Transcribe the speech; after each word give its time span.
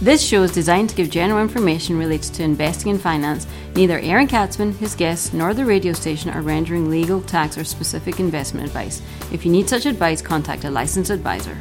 This 0.00 0.22
show 0.22 0.44
is 0.44 0.52
designed 0.52 0.90
to 0.90 0.94
give 0.94 1.10
general 1.10 1.42
information 1.42 1.98
related 1.98 2.32
to 2.34 2.44
investing 2.44 2.92
and 2.92 3.00
finance. 3.00 3.48
Neither 3.74 3.98
Aaron 3.98 4.28
Katzman, 4.28 4.76
his 4.76 4.94
guests, 4.94 5.32
nor 5.32 5.54
the 5.54 5.64
radio 5.64 5.92
station 5.92 6.30
are 6.30 6.40
rendering 6.40 6.88
legal, 6.88 7.20
tax, 7.20 7.58
or 7.58 7.64
specific 7.64 8.20
investment 8.20 8.64
advice. 8.64 9.02
If 9.32 9.44
you 9.44 9.50
need 9.50 9.68
such 9.68 9.86
advice, 9.86 10.22
contact 10.22 10.62
a 10.62 10.70
licensed 10.70 11.10
advisor. 11.10 11.58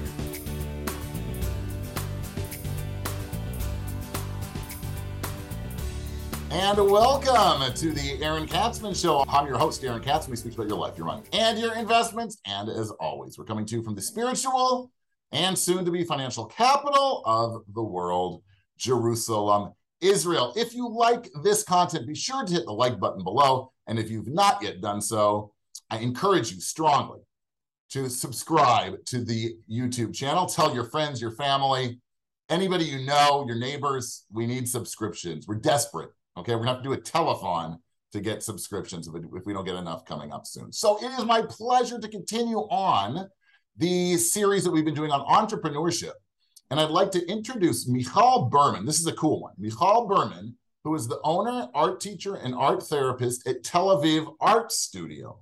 And 6.51 6.77
welcome 6.91 7.73
to 7.73 7.91
the 7.91 8.19
Aaron 8.21 8.45
Katzman 8.45 8.95
Show. 8.95 9.25
I'm 9.27 9.47
your 9.47 9.57
host, 9.57 9.83
Aaron 9.83 10.03
Katzman. 10.03 10.29
We 10.29 10.35
speak 10.35 10.53
about 10.53 10.67
your 10.67 10.77
life, 10.77 10.95
your 10.95 11.07
money, 11.07 11.23
and 11.33 11.57
your 11.57 11.73
investments. 11.73 12.37
And 12.45 12.69
as 12.69 12.91
always, 12.99 13.39
we're 13.39 13.45
coming 13.45 13.65
to 13.65 13.75
you 13.77 13.81
from 13.81 13.95
the 13.95 14.01
spiritual 14.03 14.91
and 15.31 15.57
soon 15.57 15.85
to 15.85 15.91
be 15.91 16.03
financial 16.03 16.45
capital 16.45 17.21
of 17.25 17.63
the 17.73 17.83
world, 17.83 18.43
Jerusalem, 18.77 19.73
Israel. 20.01 20.53
If 20.55 20.73
you 20.73 20.87
like 20.87 21.29
this 21.43 21.63
content, 21.63 22.07
be 22.07 22.15
sure 22.15 22.45
to 22.45 22.53
hit 22.53 22.65
the 22.65 22.73
like 22.73 22.99
button 22.99 23.23
below. 23.23 23.71
And 23.87 23.97
if 23.97 24.09
you've 24.09 24.27
not 24.27 24.61
yet 24.61 24.81
done 24.81 25.01
so, 25.01 25.51
I 25.89 25.99
encourage 25.99 26.51
you 26.51 26.59
strongly 26.59 27.19
to 27.89 28.09
subscribe 28.09 29.03
to 29.05 29.23
the 29.23 29.55
YouTube 29.69 30.13
channel. 30.13 30.45
Tell 30.45 30.73
your 30.73 30.83
friends, 30.83 31.21
your 31.21 31.31
family, 31.31 31.99
anybody 32.49 32.85
you 32.85 33.05
know, 33.05 33.45
your 33.47 33.57
neighbors, 33.57 34.25
we 34.31 34.45
need 34.45 34.67
subscriptions. 34.67 35.47
We're 35.47 35.55
desperate. 35.55 36.09
Okay. 36.37 36.53
We're 36.53 36.63
going 36.63 36.67
to 36.67 36.73
have 36.73 36.83
to 36.83 36.89
do 36.89 36.93
a 36.93 36.97
telethon 36.97 37.77
to 38.11 38.19
get 38.21 38.43
subscriptions 38.43 39.07
if 39.07 39.45
we 39.45 39.53
don't 39.53 39.65
get 39.65 39.75
enough 39.75 40.05
coming 40.05 40.31
up 40.31 40.45
soon. 40.45 40.71
So 40.71 40.97
it 41.03 41.11
is 41.19 41.25
my 41.25 41.41
pleasure 41.41 41.99
to 41.99 42.07
continue 42.07 42.59
on 42.59 43.27
the 43.77 44.17
series 44.17 44.63
that 44.63 44.71
we've 44.71 44.85
been 44.85 44.93
doing 44.93 45.11
on 45.11 45.47
entrepreneurship. 45.47 46.13
And 46.69 46.79
I'd 46.79 46.89
like 46.89 47.11
to 47.11 47.25
introduce 47.27 47.87
Michal 47.87 48.45
Berman. 48.45 48.85
This 48.85 48.99
is 48.99 49.07
a 49.07 49.13
cool 49.13 49.41
one. 49.41 49.53
Michal 49.57 50.07
Berman, 50.07 50.55
who 50.83 50.95
is 50.95 51.07
the 51.07 51.19
owner, 51.23 51.67
art 51.73 52.01
teacher, 52.01 52.35
and 52.35 52.55
art 52.55 52.83
therapist 52.83 53.47
at 53.47 53.63
Tel 53.63 53.97
Aviv 53.97 54.33
Art 54.41 54.71
Studio. 54.71 55.39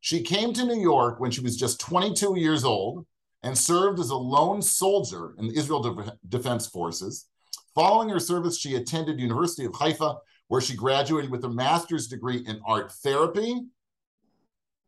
She 0.00 0.22
came 0.22 0.52
to 0.52 0.64
New 0.64 0.80
York 0.80 1.20
when 1.20 1.30
she 1.30 1.40
was 1.40 1.56
just 1.56 1.80
22 1.80 2.38
years 2.38 2.64
old 2.64 3.06
and 3.42 3.56
served 3.56 4.00
as 4.00 4.10
a 4.10 4.16
lone 4.16 4.62
soldier 4.62 5.34
in 5.38 5.46
the 5.48 5.56
Israel 5.56 5.82
De- 5.82 6.18
Defense 6.28 6.66
Forces. 6.66 7.26
Following 7.74 8.08
her 8.08 8.20
service, 8.20 8.58
she 8.58 8.76
attended 8.76 9.20
University 9.20 9.64
of 9.64 9.74
Haifa, 9.74 10.16
where 10.48 10.60
she 10.60 10.76
graduated 10.76 11.30
with 11.30 11.44
a 11.44 11.48
master's 11.48 12.08
degree 12.08 12.44
in 12.46 12.60
art 12.66 12.92
therapy 12.92 13.62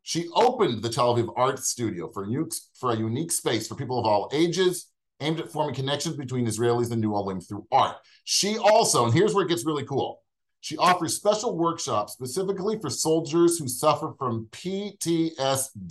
she 0.07 0.29
opened 0.35 0.81
the 0.81 0.89
Tel 0.89 1.13
Aviv 1.13 1.33
Art 1.35 1.59
Studio 1.59 2.09
for 2.13 2.23
a, 2.23 2.29
unique, 2.29 2.53
for 2.79 2.93
a 2.93 2.95
unique 2.95 3.29
space 3.29 3.67
for 3.67 3.75
people 3.75 3.99
of 3.99 4.05
all 4.05 4.29
ages, 4.31 4.87
aimed 5.19 5.41
at 5.41 5.51
forming 5.51 5.75
connections 5.75 6.15
between 6.15 6.47
Israelis 6.47 6.93
and 6.93 7.01
New 7.01 7.13
Olim 7.13 7.41
through 7.41 7.67
art. 7.73 7.97
She 8.23 8.57
also, 8.57 9.03
and 9.03 9.13
here's 9.13 9.33
where 9.35 9.43
it 9.43 9.49
gets 9.49 9.65
really 9.65 9.83
cool, 9.83 10.23
she 10.61 10.77
offers 10.77 11.17
special 11.17 11.57
workshops 11.57 12.13
specifically 12.13 12.79
for 12.79 12.89
soldiers 12.89 13.59
who 13.59 13.67
suffer 13.67 14.13
from 14.17 14.47
PTSD. 14.51 15.35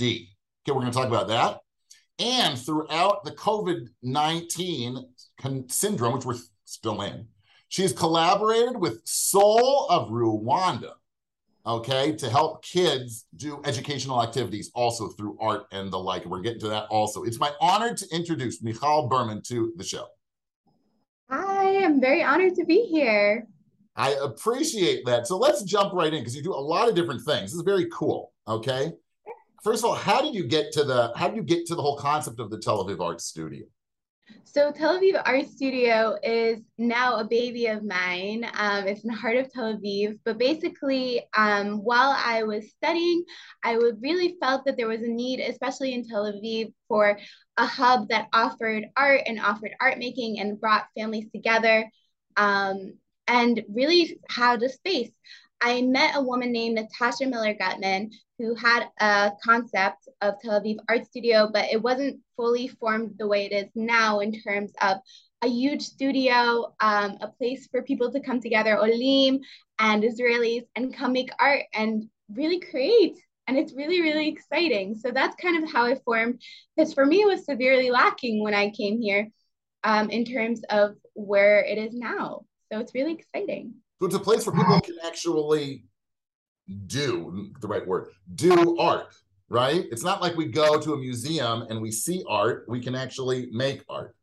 Okay, 0.00 0.28
we're 0.68 0.80
going 0.80 0.86
to 0.86 0.92
talk 0.92 1.08
about 1.08 1.28
that. 1.28 1.58
And 2.18 2.58
throughout 2.58 3.22
the 3.22 3.32
COVID 3.32 3.88
19 4.02 5.04
syndrome, 5.68 6.14
which 6.14 6.24
we're 6.24 6.38
still 6.64 7.02
in, 7.02 7.26
she's 7.68 7.92
collaborated 7.92 8.78
with 8.78 9.02
Soul 9.04 9.88
of 9.90 10.08
Rwanda 10.08 10.92
okay, 11.66 12.12
to 12.12 12.30
help 12.30 12.64
kids 12.64 13.26
do 13.36 13.60
educational 13.64 14.22
activities 14.22 14.70
also 14.74 15.08
through 15.08 15.36
art 15.40 15.66
and 15.72 15.92
the 15.92 15.98
like. 15.98 16.24
We're 16.24 16.40
getting 16.40 16.60
to 16.60 16.68
that 16.68 16.84
also. 16.84 17.24
It's 17.24 17.40
my 17.40 17.52
honor 17.60 17.94
to 17.94 18.06
introduce 18.14 18.62
Michal 18.62 19.08
Berman 19.08 19.42
to 19.48 19.72
the 19.76 19.84
show. 19.84 20.06
Hi, 21.28 21.84
I'm 21.84 22.00
very 22.00 22.22
honored 22.22 22.54
to 22.54 22.64
be 22.64 22.82
here. 22.82 23.48
I 23.96 24.12
appreciate 24.22 25.04
that. 25.06 25.26
So 25.26 25.38
let's 25.38 25.62
jump 25.62 25.92
right 25.92 26.12
in 26.12 26.20
because 26.20 26.36
you 26.36 26.42
do 26.42 26.54
a 26.54 26.54
lot 26.54 26.88
of 26.88 26.94
different 26.94 27.22
things. 27.22 27.50
This 27.50 27.54
is 27.54 27.62
very 27.62 27.86
cool. 27.90 28.32
Okay. 28.46 28.92
First 29.64 29.82
of 29.82 29.90
all, 29.90 29.96
how 29.96 30.20
did 30.20 30.34
you 30.34 30.46
get 30.46 30.70
to 30.72 30.84
the 30.84 31.12
how 31.16 31.28
did 31.28 31.36
you 31.36 31.42
get 31.42 31.66
to 31.66 31.74
the 31.74 31.82
whole 31.82 31.96
concept 31.96 32.38
of 32.38 32.50
the 32.50 32.58
Tel 32.58 32.84
Aviv 32.84 33.00
Art 33.00 33.20
Studio? 33.20 33.64
So 34.44 34.72
Tel 34.72 34.98
Aviv 34.98 35.20
Art 35.24 35.46
Studio 35.46 36.16
is 36.22 36.60
now 36.78 37.16
a 37.16 37.24
baby 37.24 37.66
of 37.66 37.84
mine. 37.84 38.48
Um, 38.54 38.86
it's 38.86 39.04
in 39.04 39.10
the 39.10 39.16
heart 39.16 39.36
of 39.36 39.52
Tel 39.52 39.76
Aviv. 39.76 40.18
But 40.24 40.38
basically, 40.38 41.22
um, 41.36 41.84
while 41.84 42.16
I 42.16 42.42
was 42.42 42.70
studying, 42.70 43.24
I 43.62 43.72
really 44.00 44.36
felt 44.40 44.64
that 44.64 44.76
there 44.76 44.88
was 44.88 45.02
a 45.02 45.08
need, 45.08 45.40
especially 45.40 45.94
in 45.94 46.08
Tel 46.08 46.32
Aviv, 46.32 46.72
for 46.88 47.18
a 47.56 47.66
hub 47.66 48.08
that 48.08 48.28
offered 48.32 48.86
art 48.96 49.22
and 49.26 49.40
offered 49.40 49.74
art 49.80 49.98
making 49.98 50.40
and 50.40 50.60
brought 50.60 50.86
families 50.96 51.26
together 51.32 51.90
um, 52.36 52.94
and 53.28 53.62
really 53.68 54.18
had 54.28 54.62
a 54.62 54.68
space. 54.68 55.10
I 55.66 55.82
met 55.82 56.14
a 56.14 56.22
woman 56.22 56.52
named 56.52 56.76
Natasha 56.76 57.26
Miller 57.26 57.52
Gutman 57.52 58.12
who 58.38 58.54
had 58.54 58.86
a 59.00 59.32
concept 59.42 60.08
of 60.20 60.34
Tel 60.40 60.60
Aviv 60.60 60.76
Art 60.88 61.04
Studio, 61.06 61.50
but 61.52 61.64
it 61.72 61.82
wasn't 61.82 62.20
fully 62.36 62.68
formed 62.68 63.16
the 63.18 63.26
way 63.26 63.46
it 63.46 63.52
is 63.52 63.72
now 63.74 64.20
in 64.20 64.30
terms 64.30 64.70
of 64.80 64.98
a 65.42 65.48
huge 65.48 65.82
studio, 65.82 66.72
um, 66.78 67.18
a 67.20 67.32
place 67.36 67.66
for 67.66 67.82
people 67.82 68.12
to 68.12 68.20
come 68.20 68.40
together, 68.40 68.78
Olim 68.78 69.40
and 69.80 70.04
Israelis, 70.04 70.66
and 70.76 70.94
come 70.94 71.12
make 71.12 71.30
art 71.40 71.64
and 71.74 72.08
really 72.32 72.60
create. 72.60 73.18
And 73.48 73.58
it's 73.58 73.74
really, 73.74 74.00
really 74.00 74.28
exciting. 74.28 74.94
So 74.94 75.10
that's 75.10 75.34
kind 75.34 75.64
of 75.64 75.72
how 75.72 75.86
it 75.86 76.00
formed. 76.04 76.40
Because 76.76 76.94
for 76.94 77.04
me, 77.04 77.22
it 77.22 77.26
was 77.26 77.44
severely 77.44 77.90
lacking 77.90 78.40
when 78.40 78.54
I 78.54 78.70
came 78.70 79.02
here 79.02 79.30
um, 79.82 80.10
in 80.10 80.24
terms 80.24 80.62
of 80.70 80.94
where 81.14 81.64
it 81.64 81.76
is 81.76 81.92
now. 81.92 82.44
So 82.70 82.78
it's 82.78 82.94
really 82.94 83.14
exciting. 83.14 83.74
So 83.98 84.06
it's 84.06 84.14
a 84.14 84.20
place 84.20 84.46
where 84.46 84.54
people 84.54 84.80
can 84.80 84.96
actually 85.04 85.84
do 86.86 87.52
the 87.60 87.68
right 87.68 87.86
word 87.86 88.08
do 88.34 88.76
art 88.78 89.14
right? 89.48 89.84
It's 89.90 90.02
not 90.02 90.20
like 90.20 90.36
we 90.36 90.46
go 90.46 90.80
to 90.80 90.92
a 90.94 90.96
museum 90.96 91.66
and 91.68 91.80
we 91.80 91.90
see 91.90 92.24
art 92.28 92.64
we 92.68 92.80
can 92.80 92.94
actually 92.94 93.48
make 93.52 93.82
art. 93.88 94.14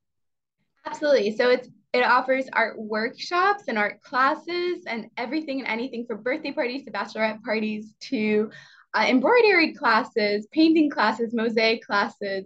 Absolutely. 0.85 1.35
So 1.35 1.49
it's 1.49 1.69
it 1.93 2.03
offers 2.03 2.45
art 2.53 2.77
workshops 2.79 3.65
and 3.67 3.77
art 3.77 4.01
classes 4.01 4.83
and 4.87 5.09
everything 5.15 5.59
and 5.59 5.67
anything 5.67 6.05
from 6.07 6.23
birthday 6.23 6.51
parties 6.51 6.83
to 6.85 6.91
bachelorette 6.91 7.41
parties 7.43 7.93
to 7.99 8.49
uh, 8.95 9.05
embroidery 9.07 9.73
classes 9.73 10.47
painting 10.51 10.89
classes 10.89 11.35
mosaic 11.35 11.83
classes 11.83 12.45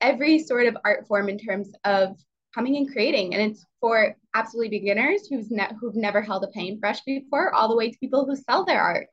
every 0.00 0.38
sort 0.38 0.66
of 0.66 0.76
art 0.82 1.06
form 1.06 1.28
in 1.28 1.38
terms 1.38 1.72
of 1.84 2.16
coming 2.56 2.76
and 2.76 2.90
creating 2.90 3.34
and 3.34 3.52
it's 3.52 3.64
for 3.80 4.16
absolutely 4.34 4.70
beginners 4.70 5.28
who's 5.28 5.50
ne- 5.50 5.70
who've 5.78 5.94
never 5.94 6.20
held 6.20 6.42
a 6.42 6.48
paintbrush 6.48 7.00
before 7.06 7.54
all 7.54 7.68
the 7.68 7.76
way 7.76 7.90
to 7.90 7.98
people 7.98 8.26
who 8.26 8.34
sell 8.34 8.64
their 8.64 8.80
art 8.80 9.06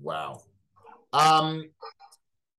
Wow. 0.00 0.42
Um, 1.12 1.64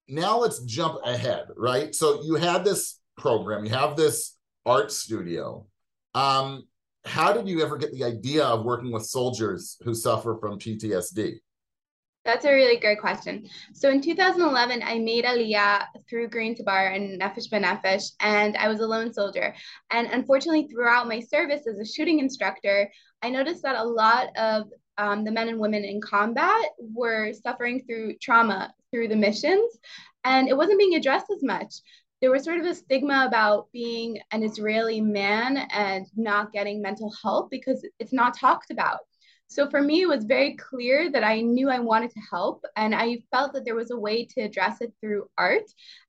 now 0.07 0.37
let's 0.37 0.59
jump 0.63 0.99
ahead, 1.03 1.45
right? 1.57 1.93
So 1.93 2.21
you 2.23 2.35
had 2.35 2.63
this 2.63 2.99
program, 3.17 3.65
you 3.65 3.71
have 3.71 3.95
this 3.95 4.37
art 4.65 4.91
studio. 4.91 5.65
Um, 6.13 6.67
how 7.05 7.33
did 7.33 7.47
you 7.47 7.63
ever 7.63 7.77
get 7.77 7.93
the 7.93 8.03
idea 8.03 8.45
of 8.45 8.63
working 8.63 8.91
with 8.91 9.05
soldiers 9.05 9.77
who 9.83 9.95
suffer 9.95 10.37
from 10.39 10.59
PTSD? 10.59 11.37
That's 12.23 12.45
a 12.45 12.53
really 12.53 12.79
great 12.79 12.99
question. 12.99 13.47
So 13.73 13.89
in 13.89 13.99
2011, 13.99 14.83
I 14.83 14.99
made 14.99 15.25
Aliyah 15.25 15.85
through 16.07 16.29
Garin 16.29 16.53
Tzabar 16.53 16.95
and 16.95 17.19
Nefesh 17.19 17.49
B'Nefesh, 17.49 18.11
and 18.19 18.55
I 18.57 18.67
was 18.67 18.79
a 18.79 18.85
lone 18.85 19.11
soldier. 19.11 19.55
And 19.89 20.07
unfortunately, 20.07 20.67
throughout 20.67 21.07
my 21.07 21.19
service 21.19 21.65
as 21.65 21.79
a 21.79 21.85
shooting 21.85 22.19
instructor, 22.19 22.91
I 23.23 23.31
noticed 23.31 23.63
that 23.63 23.75
a 23.75 23.83
lot 23.83 24.29
of 24.37 24.67
um, 24.99 25.23
the 25.23 25.31
men 25.31 25.49
and 25.49 25.59
women 25.59 25.83
in 25.83 25.99
combat 25.99 26.65
were 26.77 27.33
suffering 27.33 27.83
through 27.87 28.17
trauma 28.21 28.71
through 28.91 29.07
the 29.07 29.15
missions, 29.15 29.71
and 30.23 30.47
it 30.47 30.55
wasn't 30.55 30.77
being 30.77 30.95
addressed 30.95 31.31
as 31.31 31.41
much. 31.41 31.73
There 32.21 32.29
was 32.29 32.43
sort 32.43 32.59
of 32.59 32.67
a 32.67 32.75
stigma 32.75 33.25
about 33.27 33.71
being 33.73 34.19
an 34.29 34.43
Israeli 34.43 35.01
man 35.01 35.57
and 35.57 36.05
not 36.15 36.51
getting 36.51 36.83
mental 36.83 37.11
health 37.23 37.47
because 37.49 37.83
it's 37.97 38.13
not 38.13 38.37
talked 38.37 38.69
about. 38.69 38.99
So 39.51 39.69
for 39.69 39.81
me, 39.81 40.01
it 40.01 40.07
was 40.07 40.23
very 40.23 40.55
clear 40.55 41.11
that 41.11 41.25
I 41.25 41.41
knew 41.41 41.69
I 41.69 41.79
wanted 41.79 42.11
to 42.11 42.21
help, 42.31 42.63
and 42.77 42.95
I 42.95 43.17
felt 43.31 43.51
that 43.51 43.65
there 43.65 43.75
was 43.75 43.91
a 43.91 43.99
way 43.99 44.23
to 44.23 44.41
address 44.41 44.79
it 44.79 44.93
through 45.01 45.29
art. 45.37 45.65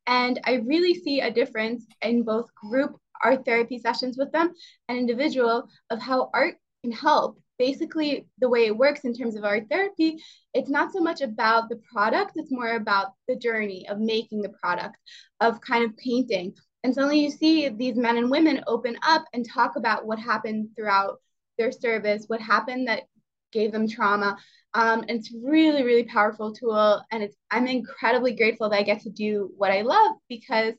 And 0.06 0.41
I 0.44 0.62
really 0.65 0.94
see 0.94 1.21
a 1.21 1.31
difference 1.33 1.85
in 2.03 2.23
both 2.23 2.55
group 2.55 2.97
art 3.21 3.44
therapy 3.44 3.81
sessions 3.81 4.17
with 4.17 4.31
them 4.31 4.53
and 4.89 4.97
individual 4.97 5.69
of 5.91 6.00
how 6.00 6.31
art 6.33 6.55
can 6.85 6.93
help 6.93 7.41
basically 7.59 8.27
the 8.39 8.49
way 8.49 8.67
it 8.67 8.77
works 8.77 9.00
in 9.00 9.12
terms 9.12 9.37
of 9.37 9.45
art 9.45 9.65
therapy 9.71 10.19
it's 10.55 10.71
not 10.71 10.93
so 10.93 10.99
much 10.99 11.21
about 11.21 11.69
the 11.69 11.81
product 11.93 12.33
it's 12.35 12.50
more 12.50 12.75
about 12.75 13.12
the 13.29 13.37
journey 13.37 13.87
of 13.88 14.00
making 14.00 14.43
the 14.43 14.49
product 14.49 14.97
of 15.41 15.61
kind 15.61 15.85
of 15.85 15.97
painting 15.97 16.53
and 16.83 16.93
suddenly 16.93 17.21
you 17.21 17.31
see 17.31 17.69
these 17.69 17.95
men 17.95 18.17
and 18.17 18.29
women 18.29 18.65
open 18.67 18.97
up 19.06 19.25
and 19.33 19.49
talk 19.49 19.77
about 19.77 20.06
what 20.06 20.19
happened 20.19 20.69
throughout 20.75 21.19
their 21.56 21.71
service 21.71 22.25
what 22.27 22.41
happened 22.41 22.88
that 22.88 23.03
gave 23.52 23.72
them 23.72 23.88
trauma 23.88 24.37
um, 24.75 25.00
and 25.00 25.10
it's 25.10 25.32
really 25.44 25.84
really 25.84 26.04
powerful 26.04 26.52
tool 26.52 27.02
and 27.10 27.22
it's 27.22 27.37
i'm 27.50 27.66
incredibly 27.66 28.34
grateful 28.34 28.69
that 28.69 28.78
i 28.78 28.82
get 28.82 29.00
to 29.00 29.10
do 29.10 29.50
what 29.56 29.70
i 29.70 29.82
love 29.82 30.16
because 30.28 30.75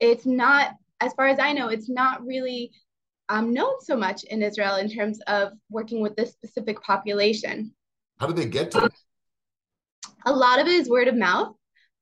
it's 0.00 0.26
not 0.26 0.72
as 1.00 1.12
far 1.14 1.26
as 1.26 1.38
i 1.38 1.52
know 1.52 1.68
it's 1.68 1.88
not 1.88 2.24
really 2.24 2.72
um, 3.32 3.54
known 3.54 3.80
so 3.80 3.96
much 3.96 4.24
in 4.24 4.42
Israel 4.42 4.76
in 4.76 4.90
terms 4.90 5.18
of 5.26 5.52
working 5.70 6.02
with 6.02 6.14
this 6.16 6.32
specific 6.32 6.82
population. 6.82 7.72
How 8.18 8.26
did 8.26 8.36
they 8.36 8.46
get 8.46 8.70
to 8.72 8.84
it? 8.84 8.92
A 10.26 10.32
lot 10.32 10.60
of 10.60 10.66
it 10.66 10.72
is 10.72 10.88
word 10.88 11.08
of 11.08 11.16
mouth. 11.16 11.56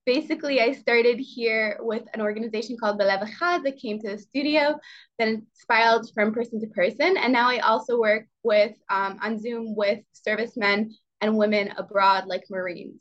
Basically, 0.06 0.61
I 0.61 0.73
started 0.73 1.19
here 1.19 1.79
with 1.81 2.05
an 2.14 2.20
organization 2.20 2.76
called 2.79 2.99
Belev 2.99 3.29
Echad 3.29 3.62
that 3.64 3.76
came 3.76 3.99
to 4.00 4.11
the 4.11 4.19
studio, 4.19 4.79
then 5.19 5.47
spiraled 5.52 6.11
from 6.14 6.32
person 6.32 6.61
to 6.61 6.67
person. 6.69 7.17
And 7.17 7.32
now 7.32 7.50
I 7.50 7.58
also 7.58 7.99
work 7.99 8.26
with 8.43 8.73
um, 8.88 9.19
on 9.23 9.38
Zoom 9.38 9.76
with 9.76 10.00
servicemen 10.12 10.94
and 11.20 11.37
women 11.37 11.73
abroad, 11.76 12.26
like 12.26 12.44
Marines. 12.50 13.00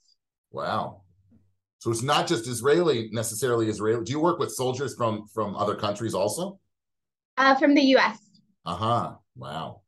Wow. 0.51 1.03
So 1.79 1.91
it's 1.91 2.03
not 2.03 2.27
just 2.27 2.47
Israeli 2.47 3.09
necessarily 3.13 3.69
Israeli. 3.69 4.03
Do 4.03 4.11
you 4.11 4.19
work 4.19 4.37
with 4.37 4.51
soldiers 4.51 4.95
from 4.95 5.25
from 5.33 5.55
other 5.55 5.75
countries 5.75 6.13
also? 6.13 6.59
Uh, 7.37 7.55
from 7.55 7.73
the 7.73 7.81
U.S. 7.95 8.19
Uh 8.65 8.75
huh. 8.75 9.15
Wow, 9.35 9.81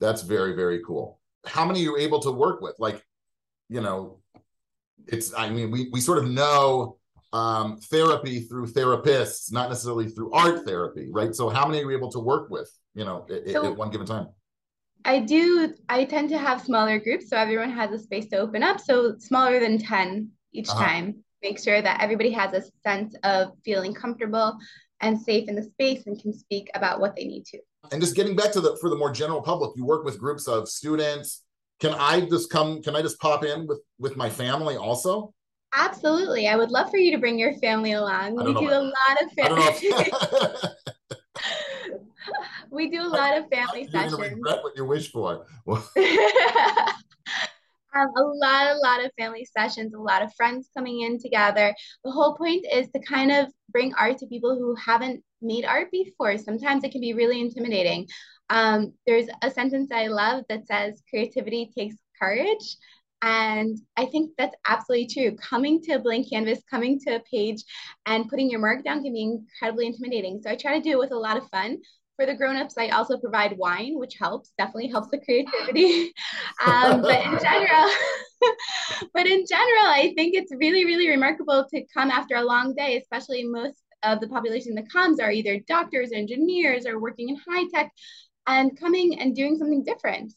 that's 0.00 0.22
very 0.22 0.54
very 0.54 0.82
cool. 0.82 1.20
How 1.44 1.66
many 1.66 1.80
are 1.80 1.82
you 1.82 1.96
able 1.98 2.20
to 2.20 2.32
work 2.32 2.62
with? 2.62 2.74
Like, 2.78 3.04
you 3.68 3.82
know, 3.82 4.20
it's. 5.06 5.32
I 5.36 5.48
mean, 5.48 5.70
we 5.70 5.88
we 5.92 6.00
sort 6.00 6.18
of 6.18 6.28
know 6.30 6.98
um, 7.32 7.78
therapy 7.78 8.40
through 8.40 8.66
therapists, 8.68 9.52
not 9.52 9.68
necessarily 9.68 10.08
through 10.08 10.32
art 10.32 10.64
therapy, 10.64 11.08
right? 11.10 11.34
So, 11.34 11.48
how 11.48 11.66
many 11.66 11.82
are 11.82 11.90
you 11.90 11.96
able 11.96 12.10
to 12.12 12.20
work 12.20 12.50
with? 12.50 12.70
You 12.94 13.04
know, 13.04 13.26
at, 13.30 13.46
at 13.46 13.76
one 13.76 13.90
given 13.90 14.06
time. 14.06 14.28
I 15.04 15.20
do. 15.20 15.74
I 15.88 16.04
tend 16.04 16.30
to 16.30 16.38
have 16.38 16.62
smaller 16.62 16.98
groups, 16.98 17.28
so 17.28 17.36
everyone 17.36 17.70
has 17.70 17.92
a 17.92 17.98
space 17.98 18.26
to 18.30 18.38
open 18.38 18.62
up. 18.62 18.80
So 18.80 19.16
smaller 19.18 19.60
than 19.60 19.78
ten 19.78 20.30
each 20.52 20.68
uh-huh. 20.68 20.84
time 20.84 21.24
make 21.42 21.62
sure 21.62 21.80
that 21.80 22.00
everybody 22.02 22.30
has 22.30 22.52
a 22.52 22.62
sense 22.86 23.14
of 23.22 23.52
feeling 23.64 23.94
comfortable 23.94 24.56
and 25.00 25.20
safe 25.20 25.48
in 25.48 25.54
the 25.54 25.62
space 25.62 26.06
and 26.06 26.20
can 26.20 26.32
speak 26.32 26.70
about 26.74 27.00
what 27.00 27.14
they 27.14 27.24
need 27.24 27.44
to. 27.44 27.58
And 27.92 28.00
just 28.00 28.16
getting 28.16 28.34
back 28.34 28.52
to 28.52 28.60
the 28.60 28.76
for 28.80 28.90
the 28.90 28.96
more 28.96 29.12
general 29.12 29.42
public, 29.42 29.72
you 29.76 29.84
work 29.84 30.04
with 30.04 30.18
groups 30.18 30.48
of 30.48 30.68
students. 30.68 31.42
Can 31.80 31.92
I 31.92 32.20
just 32.20 32.50
come? 32.50 32.82
Can 32.82 32.96
I 32.96 33.02
just 33.02 33.20
pop 33.20 33.44
in 33.44 33.66
with 33.66 33.80
with 33.98 34.16
my 34.16 34.30
family 34.30 34.76
also? 34.76 35.34
Absolutely, 35.74 36.48
I 36.48 36.56
would 36.56 36.70
love 36.70 36.90
for 36.90 36.96
you 36.96 37.12
to 37.12 37.18
bring 37.18 37.38
your 37.38 37.52
family 37.58 37.92
along. 37.92 38.36
We 38.46 38.54
do 38.54 38.70
a 38.70 38.80
lot 38.80 39.22
of 39.22 39.30
family. 39.32 39.62
we 42.70 42.90
do 42.90 43.02
a 43.02 43.08
lot 43.08 43.36
of 43.36 43.46
family 43.48 43.86
You're 43.90 44.02
sessions. 44.02 44.18
Regret 44.18 44.62
what 44.62 44.76
you 44.76 44.84
wish 44.84 45.10
for. 45.12 45.46
um, 45.66 45.82
a 48.16 48.22
lot, 48.22 48.74
a 48.74 48.78
lot 48.82 49.04
of 49.04 49.12
family 49.18 49.46
sessions, 49.56 49.94
a 49.94 49.98
lot 49.98 50.22
of 50.22 50.32
friends 50.34 50.70
coming 50.76 51.00
in 51.02 51.20
together. 51.20 51.74
The 52.04 52.10
whole 52.10 52.36
point 52.36 52.66
is 52.72 52.88
to 52.90 52.98
kind 53.00 53.30
of 53.30 53.46
bring 53.70 53.94
art 53.94 54.18
to 54.18 54.26
people 54.26 54.56
who 54.56 54.74
haven't 54.76 55.22
made 55.42 55.64
art 55.64 55.90
before. 55.90 56.38
Sometimes 56.38 56.84
it 56.84 56.92
can 56.92 57.00
be 57.00 57.14
really 57.14 57.40
intimidating. 57.40 58.06
Um, 58.50 58.92
there's 59.06 59.26
a 59.42 59.50
sentence 59.50 59.90
I 59.92 60.06
love 60.06 60.44
that 60.48 60.66
says, 60.66 61.02
creativity 61.10 61.70
takes 61.76 61.96
courage. 62.20 62.76
And 63.22 63.78
I 63.96 64.06
think 64.06 64.32
that's 64.36 64.54
absolutely 64.68 65.08
true. 65.08 65.36
Coming 65.36 65.80
to 65.82 65.92
a 65.92 65.98
blank 65.98 66.30
canvas, 66.30 66.62
coming 66.70 67.00
to 67.00 67.16
a 67.16 67.22
page, 67.30 67.64
and 68.04 68.28
putting 68.28 68.50
your 68.50 68.60
mark 68.60 68.84
down 68.84 69.02
can 69.02 69.12
be 69.12 69.22
incredibly 69.22 69.86
intimidating. 69.86 70.40
So 70.42 70.50
I 70.50 70.56
try 70.56 70.76
to 70.76 70.82
do 70.82 70.92
it 70.92 70.98
with 70.98 71.12
a 71.12 71.18
lot 71.18 71.36
of 71.36 71.48
fun 71.48 71.78
for 72.16 72.26
the 72.26 72.34
grown-ups 72.34 72.76
i 72.78 72.88
also 72.88 73.18
provide 73.18 73.56
wine 73.58 73.98
which 73.98 74.14
helps 74.18 74.52
definitely 74.58 74.88
helps 74.88 75.08
the 75.10 75.18
creativity 75.18 76.12
um, 76.66 77.02
but 77.02 77.20
in 77.20 77.38
general 77.38 77.90
but 79.14 79.26
in 79.26 79.44
general 79.46 79.86
i 79.86 80.12
think 80.16 80.34
it's 80.34 80.52
really 80.56 80.84
really 80.84 81.08
remarkable 81.08 81.66
to 81.70 81.84
come 81.94 82.10
after 82.10 82.34
a 82.34 82.42
long 82.42 82.74
day 82.74 82.96
especially 82.96 83.44
most 83.44 83.82
of 84.02 84.20
the 84.20 84.28
population 84.28 84.74
that 84.74 84.90
comes 84.90 85.20
are 85.20 85.30
either 85.30 85.60
doctors 85.68 86.10
or 86.12 86.16
engineers 86.16 86.86
or 86.86 87.00
working 87.00 87.28
in 87.28 87.36
high 87.48 87.64
tech 87.72 87.92
and 88.46 88.78
coming 88.78 89.18
and 89.18 89.34
doing 89.34 89.56
something 89.56 89.82
different 89.84 90.32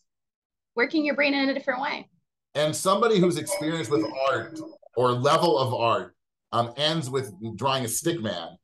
working 0.75 1.05
your 1.05 1.15
brain 1.15 1.33
in 1.33 1.49
a 1.49 1.53
different 1.53 1.81
way 1.81 2.07
and 2.55 2.75
somebody 2.75 3.19
who's 3.19 3.37
experienced 3.37 3.91
with 3.91 4.05
art 4.31 4.59
or 4.95 5.11
level 5.11 5.57
of 5.57 5.73
art 5.73 6.15
um, 6.51 6.73
ends 6.77 7.09
with 7.09 7.31
drawing 7.55 7.85
a 7.85 7.87
stick 7.87 8.21
man 8.21 8.57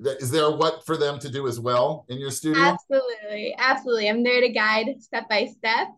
is 0.00 0.30
there 0.30 0.50
what 0.50 0.84
for 0.86 0.96
them 0.96 1.18
to 1.18 1.28
do 1.28 1.46
as 1.48 1.58
well 1.58 2.04
in 2.08 2.18
your 2.18 2.30
studio? 2.30 2.62
Absolutely, 2.62 3.54
absolutely. 3.58 4.08
I'm 4.08 4.22
there 4.22 4.40
to 4.40 4.48
guide 4.48 5.00
step 5.00 5.28
by 5.28 5.46
step. 5.46 5.88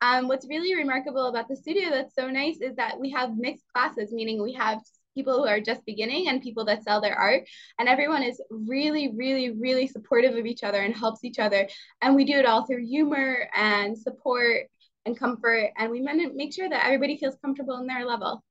Um, 0.00 0.28
what's 0.28 0.46
really 0.48 0.76
remarkable 0.76 1.26
about 1.26 1.48
the 1.48 1.56
studio 1.56 1.90
that's 1.90 2.14
so 2.14 2.28
nice 2.30 2.60
is 2.60 2.76
that 2.76 3.00
we 3.00 3.10
have 3.10 3.36
mixed 3.36 3.64
classes, 3.74 4.12
meaning 4.12 4.40
we 4.40 4.52
have 4.52 4.78
people 5.18 5.36
who 5.36 5.48
are 5.48 5.60
just 5.60 5.84
beginning 5.84 6.28
and 6.28 6.40
people 6.40 6.64
that 6.64 6.84
sell 6.84 7.00
their 7.00 7.16
art. 7.16 7.42
And 7.80 7.88
everyone 7.88 8.22
is 8.22 8.40
really, 8.50 9.12
really, 9.16 9.50
really 9.50 9.88
supportive 9.88 10.36
of 10.36 10.46
each 10.46 10.62
other 10.62 10.80
and 10.80 10.94
helps 10.94 11.24
each 11.24 11.40
other. 11.40 11.68
And 12.00 12.14
we 12.14 12.24
do 12.24 12.38
it 12.38 12.46
all 12.46 12.64
through 12.64 12.86
humor 12.86 13.48
and 13.56 13.98
support 13.98 14.68
and 15.06 15.18
comfort. 15.18 15.70
And 15.76 15.90
we 15.90 16.00
make 16.00 16.54
sure 16.54 16.68
that 16.68 16.84
everybody 16.84 17.16
feels 17.16 17.34
comfortable 17.44 17.78
in 17.78 17.88
their 17.88 18.06
level. 18.06 18.44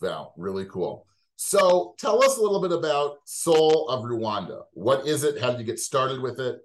Wow, 0.00 0.34
really 0.36 0.66
cool. 0.66 1.04
So 1.34 1.94
tell 1.98 2.22
us 2.22 2.36
a 2.36 2.42
little 2.42 2.60
bit 2.60 2.72
about 2.72 3.18
Soul 3.24 3.88
of 3.88 4.04
Rwanda. 4.04 4.62
What 4.74 5.06
is 5.06 5.24
it? 5.24 5.40
How 5.40 5.50
did 5.50 5.58
you 5.58 5.66
get 5.66 5.80
started 5.80 6.20
with 6.20 6.38
it? 6.38 6.60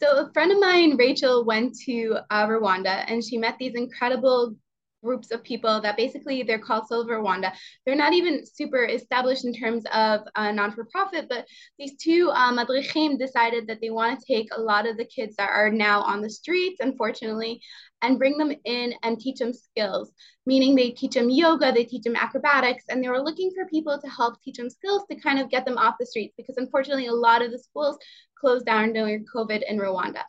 So 0.00 0.26
a 0.26 0.32
friend 0.32 0.52
of 0.52 0.60
mine, 0.60 0.96
Rachel, 0.96 1.44
went 1.44 1.76
to 1.86 2.18
uh, 2.30 2.46
Rwanda 2.46 3.04
and 3.08 3.24
she 3.24 3.36
met 3.36 3.56
these 3.58 3.74
incredible 3.74 4.54
groups 5.02 5.30
of 5.30 5.42
people 5.42 5.80
that 5.80 5.96
basically 5.96 6.42
they're 6.42 6.58
called 6.58 6.86
Silver 6.86 7.18
Rwanda. 7.18 7.52
They're 7.84 7.94
not 7.94 8.12
even 8.12 8.44
super 8.44 8.84
established 8.84 9.44
in 9.44 9.52
terms 9.52 9.84
of 9.92 10.22
a 10.34 10.52
non-for-profit, 10.52 11.26
but 11.28 11.46
these 11.78 11.96
two 11.96 12.30
um, 12.32 12.58
madrichim 12.58 13.18
decided 13.18 13.66
that 13.66 13.80
they 13.80 13.90
want 13.90 14.18
to 14.18 14.26
take 14.26 14.48
a 14.56 14.60
lot 14.60 14.86
of 14.86 14.96
the 14.96 15.04
kids 15.04 15.36
that 15.36 15.50
are 15.50 15.70
now 15.70 16.02
on 16.02 16.22
the 16.22 16.30
streets, 16.30 16.80
unfortunately, 16.80 17.60
and 18.02 18.18
bring 18.18 18.38
them 18.38 18.52
in 18.64 18.94
and 19.02 19.18
teach 19.18 19.38
them 19.38 19.52
skills, 19.52 20.12
meaning 20.46 20.74
they 20.74 20.90
teach 20.90 21.14
them 21.14 21.30
yoga, 21.30 21.72
they 21.72 21.84
teach 21.84 22.02
them 22.02 22.16
acrobatics, 22.16 22.84
and 22.88 23.02
they 23.02 23.08
were 23.08 23.22
looking 23.22 23.50
for 23.54 23.68
people 23.68 23.98
to 24.00 24.08
help 24.08 24.40
teach 24.42 24.56
them 24.56 24.70
skills 24.70 25.02
to 25.10 25.16
kind 25.16 25.38
of 25.38 25.50
get 25.50 25.64
them 25.64 25.78
off 25.78 25.96
the 25.98 26.06
streets 26.06 26.34
because 26.36 26.56
unfortunately 26.56 27.06
a 27.06 27.12
lot 27.12 27.42
of 27.42 27.50
the 27.50 27.58
schools 27.58 27.98
closed 28.38 28.66
down 28.66 28.92
during 28.92 29.26
COVID 29.34 29.62
in 29.68 29.78
Rwanda. 29.78 30.22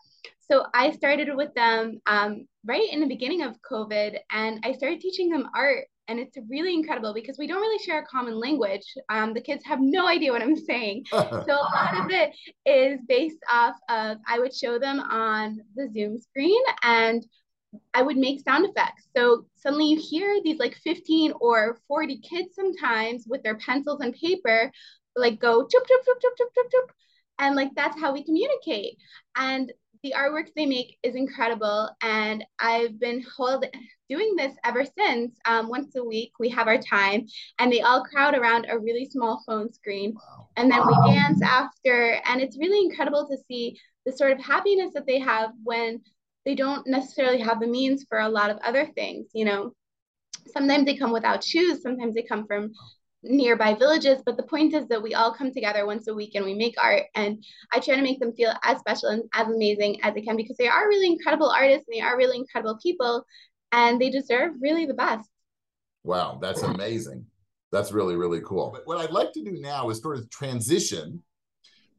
So 0.51 0.65
I 0.73 0.91
started 0.91 1.29
with 1.35 1.53
them 1.53 2.01
um, 2.07 2.47
right 2.65 2.87
in 2.91 2.99
the 2.99 3.07
beginning 3.07 3.43
of 3.43 3.55
COVID 3.69 4.17
and 4.31 4.59
I 4.63 4.73
started 4.73 4.99
teaching 4.99 5.29
them 5.29 5.47
art. 5.55 5.85
And 6.07 6.19
it's 6.19 6.35
really 6.49 6.73
incredible 6.73 7.13
because 7.13 7.37
we 7.37 7.45
don't 7.45 7.61
really 7.61 7.83
share 7.83 7.99
a 7.99 8.05
common 8.05 8.39
language. 8.39 8.81
Um, 9.09 9.35
the 9.35 9.41
kids 9.41 9.63
have 9.65 9.79
no 9.79 10.07
idea 10.07 10.31
what 10.31 10.41
I'm 10.41 10.55
saying. 10.55 11.05
so 11.11 11.19
a 11.19 11.69
lot 11.71 11.99
of 11.99 12.09
it 12.09 12.31
is 12.65 12.99
based 13.07 13.37
off 13.51 13.75
of 13.89 14.17
I 14.27 14.39
would 14.39 14.53
show 14.53 14.79
them 14.79 14.99
on 14.99 15.59
the 15.75 15.87
Zoom 15.93 16.17
screen 16.17 16.61
and 16.81 17.23
I 17.93 18.01
would 18.01 18.17
make 18.17 18.41
sound 18.41 18.65
effects. 18.65 19.07
So 19.15 19.45
suddenly 19.55 19.85
you 19.85 20.01
hear 20.01 20.41
these 20.43 20.57
like 20.57 20.73
15 20.83 21.33
or 21.39 21.77
40 21.87 22.17
kids 22.21 22.55
sometimes 22.55 23.25
with 23.27 23.43
their 23.43 23.57
pencils 23.57 24.01
and 24.01 24.11
paper, 24.15 24.71
like 25.15 25.39
go 25.39 25.61
chup, 25.67 25.87
chup, 25.87 26.05
chup, 26.05 26.21
chup, 26.21 26.33
chup, 26.37 26.47
chup, 26.55 26.71
chup. 26.71 26.95
And 27.37 27.55
like 27.55 27.69
that's 27.75 27.99
how 27.99 28.13
we 28.13 28.25
communicate. 28.25 28.97
And 29.35 29.71
the 30.03 30.13
artwork 30.17 30.47
they 30.55 30.65
make 30.65 30.97
is 31.03 31.15
incredible. 31.15 31.89
And 32.01 32.43
I've 32.59 32.99
been 32.99 33.23
hold, 33.35 33.65
doing 34.09 34.35
this 34.35 34.53
ever 34.63 34.85
since. 34.97 35.37
Um, 35.45 35.69
once 35.69 35.95
a 35.95 36.03
week, 36.03 36.31
we 36.39 36.49
have 36.49 36.67
our 36.67 36.77
time, 36.77 37.27
and 37.59 37.71
they 37.71 37.81
all 37.81 38.03
crowd 38.03 38.35
around 38.35 38.67
a 38.69 38.79
really 38.79 39.05
small 39.05 39.43
phone 39.45 39.71
screen. 39.71 40.13
Wow. 40.15 40.47
And 40.57 40.71
then 40.71 40.81
we 40.85 41.13
dance 41.13 41.41
after. 41.41 42.19
And 42.25 42.41
it's 42.41 42.57
really 42.57 42.85
incredible 42.85 43.27
to 43.27 43.37
see 43.47 43.77
the 44.05 44.11
sort 44.11 44.31
of 44.31 44.39
happiness 44.39 44.93
that 44.93 45.05
they 45.05 45.19
have 45.19 45.51
when 45.63 46.01
they 46.45 46.55
don't 46.55 46.87
necessarily 46.87 47.39
have 47.39 47.59
the 47.59 47.67
means 47.67 48.05
for 48.07 48.19
a 48.19 48.29
lot 48.29 48.49
of 48.49 48.57
other 48.63 48.87
things. 48.95 49.27
You 49.33 49.45
know, 49.45 49.73
sometimes 50.47 50.85
they 50.85 50.95
come 50.95 51.11
without 51.11 51.43
shoes, 51.43 51.81
sometimes 51.81 52.15
they 52.15 52.23
come 52.23 52.47
from 52.47 52.71
nearby 53.21 53.73
villages 53.73 54.21
but 54.25 54.37
the 54.37 54.43
point 54.43 54.73
is 54.73 54.87
that 54.87 55.03
we 55.03 55.13
all 55.13 55.33
come 55.33 55.51
together 55.51 55.85
once 55.85 56.07
a 56.07 56.13
week 56.13 56.35
and 56.35 56.45
we 56.45 56.53
make 56.53 56.75
art 56.81 57.03
and 57.15 57.43
i 57.73 57.79
try 57.79 57.95
to 57.95 58.01
make 58.01 58.17
them 58.19 58.31
feel 58.31 58.53
as 58.63 58.79
special 58.79 59.09
and 59.09 59.23
as 59.33 59.47
amazing 59.47 59.99
as 60.03 60.13
they 60.13 60.21
can 60.21 60.37
because 60.37 60.55
they 60.55 60.69
are 60.69 60.87
really 60.87 61.07
incredible 61.07 61.49
artists 61.49 61.85
and 61.87 61.97
they 61.97 62.01
are 62.01 62.15
really 62.15 62.37
incredible 62.37 62.79
people 62.81 63.25
and 63.71 63.99
they 63.99 64.09
deserve 64.09 64.53
really 64.59 64.85
the 64.85 64.93
best. 64.93 65.29
Wow 66.03 66.39
that's 66.41 66.61
amazing. 66.61 67.25
That's 67.71 67.91
really 67.91 68.15
really 68.15 68.41
cool. 68.41 68.71
But 68.73 68.87
what 68.87 68.97
i'd 68.97 69.11
like 69.11 69.33
to 69.33 69.43
do 69.43 69.59
now 69.59 69.89
is 69.89 70.01
sort 70.01 70.17
of 70.17 70.29
transition 70.29 71.21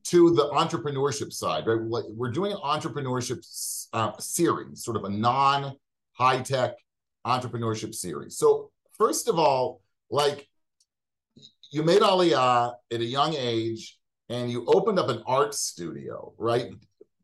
to 0.05 0.35
the 0.35 0.49
entrepreneurship 0.51 1.33
side 1.33 1.67
right? 1.67 1.81
We're 1.81 2.33
doing 2.33 2.53
an 2.53 2.59
entrepreneurship 2.59 3.47
uh, 3.93 4.17
series 4.19 4.83
sort 4.83 4.97
of 4.97 5.05
a 5.05 5.11
non 5.11 5.77
high 6.13 6.41
tech 6.41 6.77
entrepreneurship 7.27 7.95
series. 7.95 8.39
So 8.39 8.71
first 8.97 9.29
of 9.29 9.39
all 9.39 9.83
like 10.11 10.49
you 11.71 11.83
made 11.83 12.03
Aliyah 12.03 12.75
at 12.93 13.01
a 13.01 13.05
young 13.05 13.35
age 13.35 13.99
and 14.29 14.51
you 14.51 14.65
opened 14.67 14.99
up 14.99 15.09
an 15.09 15.23
art 15.27 15.55
studio, 15.55 16.33
right? 16.39 16.71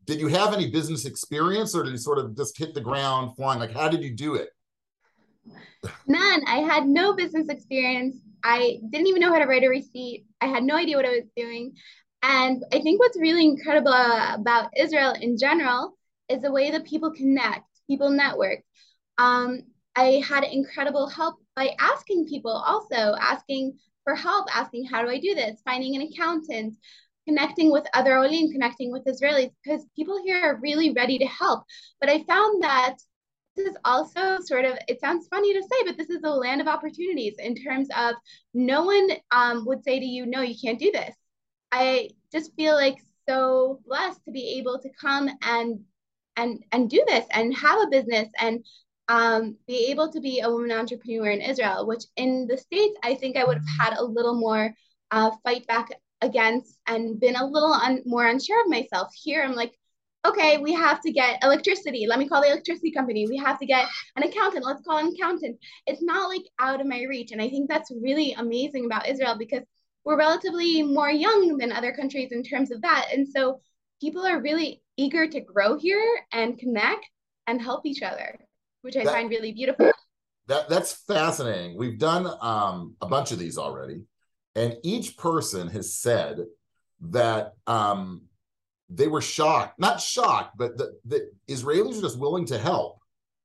Did 0.05 0.19
you 0.19 0.27
have 0.27 0.53
any 0.53 0.69
business 0.69 1.05
experience 1.05 1.75
or 1.75 1.83
did 1.83 1.91
you 1.91 1.97
sort 1.97 2.17
of 2.17 2.35
just 2.35 2.57
hit 2.57 2.73
the 2.73 2.81
ground 2.81 3.35
flying? 3.35 3.59
Like, 3.59 3.73
how 3.73 3.89
did 3.89 4.03
you 4.03 4.11
do 4.11 4.35
it? 4.35 4.49
None. 6.07 6.43
I 6.47 6.59
had 6.59 6.87
no 6.87 7.13
business 7.13 7.49
experience. 7.49 8.17
I 8.43 8.79
didn't 8.89 9.07
even 9.07 9.21
know 9.21 9.31
how 9.31 9.39
to 9.39 9.45
write 9.45 9.63
a 9.63 9.69
receipt. 9.69 10.25
I 10.41 10.47
had 10.47 10.63
no 10.63 10.75
idea 10.75 10.95
what 10.95 11.05
I 11.05 11.09
was 11.09 11.29
doing. 11.35 11.73
And 12.23 12.63
I 12.73 12.79
think 12.79 12.99
what's 12.99 13.19
really 13.19 13.45
incredible 13.45 13.93
about 13.93 14.71
Israel 14.77 15.13
in 15.19 15.37
general 15.37 15.97
is 16.29 16.41
the 16.41 16.51
way 16.51 16.71
that 16.71 16.85
people 16.85 17.11
connect, 17.11 17.65
people 17.87 18.09
network. 18.09 18.59
Um, 19.17 19.61
I 19.95 20.23
had 20.27 20.43
incredible 20.43 21.07
help 21.07 21.35
by 21.55 21.75
asking 21.79 22.27
people 22.27 22.51
also, 22.51 23.15
asking 23.19 23.77
for 24.07 24.15
help, 24.15 24.47
asking, 24.55 24.85
how 24.85 25.03
do 25.03 25.09
I 25.09 25.19
do 25.19 25.35
this? 25.35 25.59
Finding 25.65 25.97
an 25.97 26.03
accountant, 26.03 26.75
connecting 27.27 27.73
with 27.73 27.85
other 27.93 28.17
Olim, 28.17 28.49
connecting 28.53 28.89
with 28.89 29.03
Israelis, 29.03 29.51
because 29.61 29.85
people 29.97 30.17
here 30.23 30.41
are 30.41 30.61
really 30.61 30.91
ready 30.91 31.17
to 31.19 31.25
help. 31.25 31.65
But 31.99 32.09
I 32.09 32.23
found 32.23 32.63
that 32.63 32.95
this 33.57 33.67
is 33.67 33.75
also 33.83 34.39
sort 34.39 34.63
of, 34.63 34.77
it 34.87 35.01
sounds 35.01 35.27
funny 35.27 35.53
to 35.53 35.61
say, 35.61 35.83
but 35.85 35.97
this 35.97 36.09
is 36.09 36.21
a 36.23 36.29
land 36.29 36.61
of 36.61 36.67
opportunities 36.69 37.35
in 37.37 37.53
terms 37.55 37.89
of 37.97 38.15
no 38.53 38.85
one 38.85 39.09
um, 39.31 39.65
would 39.65 39.83
say 39.83 39.99
to 39.99 40.05
you, 40.05 40.25
no, 40.25 40.41
you 40.41 40.55
can't 40.57 40.79
do 40.79 40.89
this. 40.93 41.13
I 41.73 42.11
just 42.31 42.55
feel 42.55 42.75
like 42.75 42.99
so 43.27 43.81
blessed 43.85 44.23
to 44.23 44.31
be 44.31 44.57
able 44.59 44.79
to 44.79 44.89
come 45.01 45.29
and 45.41 45.81
and 46.37 46.63
and 46.71 46.89
do 46.89 47.03
this 47.07 47.25
and 47.31 47.53
have 47.57 47.81
a 47.81 47.89
business 47.89 48.29
and 48.39 48.63
um, 49.07 49.55
be 49.67 49.87
able 49.91 50.11
to 50.11 50.19
be 50.19 50.41
a 50.41 50.49
woman 50.49 50.71
entrepreneur 50.71 51.29
in 51.29 51.41
Israel, 51.41 51.87
which 51.87 52.03
in 52.15 52.47
the 52.47 52.57
States, 52.57 52.97
I 53.03 53.15
think 53.15 53.37
I 53.37 53.45
would 53.45 53.57
have 53.57 53.79
had 53.79 53.97
a 53.97 54.03
little 54.03 54.35
more 54.35 54.73
uh, 55.11 55.31
fight 55.43 55.65
back 55.67 55.89
against 56.21 56.79
and 56.87 57.19
been 57.19 57.35
a 57.35 57.45
little 57.45 57.73
un- 57.73 58.03
more 58.05 58.25
unsure 58.25 58.61
of 58.61 58.69
myself. 58.69 59.11
Here, 59.15 59.43
I'm 59.43 59.53
like, 59.53 59.73
okay, 60.25 60.57
we 60.57 60.73
have 60.73 60.99
to 61.01 61.11
get 61.11 61.39
electricity. 61.43 62.05
Let 62.07 62.19
me 62.19 62.27
call 62.27 62.41
the 62.41 62.49
electricity 62.51 62.91
company. 62.91 63.27
We 63.27 63.37
have 63.37 63.59
to 63.59 63.65
get 63.65 63.87
an 64.15 64.23
accountant. 64.23 64.65
Let's 64.65 64.83
call 64.83 64.97
an 64.97 65.13
accountant. 65.13 65.57
It's 65.85 66.01
not 66.01 66.27
like 66.29 66.43
out 66.59 66.81
of 66.81 66.87
my 66.87 67.03
reach. 67.03 67.31
And 67.31 67.41
I 67.41 67.49
think 67.49 67.69
that's 67.69 67.91
really 68.01 68.33
amazing 68.33 68.85
about 68.85 69.07
Israel 69.07 69.37
because 69.37 69.63
we're 70.03 70.17
relatively 70.17 70.83
more 70.83 71.09
young 71.11 71.57
than 71.57 71.71
other 71.71 71.93
countries 71.93 72.31
in 72.31 72.43
terms 72.43 72.71
of 72.71 72.81
that. 72.81 73.07
And 73.13 73.27
so 73.27 73.61
people 74.01 74.25
are 74.25 74.41
really 74.41 74.81
eager 74.97 75.27
to 75.27 75.39
grow 75.39 75.77
here 75.77 76.03
and 76.31 76.57
connect 76.57 77.05
and 77.45 77.61
help 77.61 77.85
each 77.85 78.01
other, 78.01 78.37
which 78.87 78.95
I 78.95 79.03
that, 79.03 79.13
find 79.13 79.29
really 79.29 79.51
beautiful. 79.51 79.91
That 80.47 80.69
that's 80.69 80.93
fascinating. 80.93 81.77
We've 81.77 81.99
done 81.99 82.25
um, 82.39 82.95
a 83.01 83.05
bunch 83.05 83.33
of 83.33 83.37
these 83.37 83.57
already, 83.57 84.03
and 84.55 84.77
each 84.81 85.17
person 85.17 85.67
has 85.67 85.93
said 85.93 86.37
that 87.01 87.51
um, 87.67 88.21
they 88.89 89.07
were 89.07 89.21
shocked, 89.21 89.77
not 89.77 89.99
shocked, 89.99 90.57
but 90.57 90.77
the, 90.77 90.93
the 91.03 91.29
Israelis 91.49 91.99
are 91.99 92.01
just 92.01 92.17
willing 92.17 92.45
to 92.45 92.57
help 92.57 92.99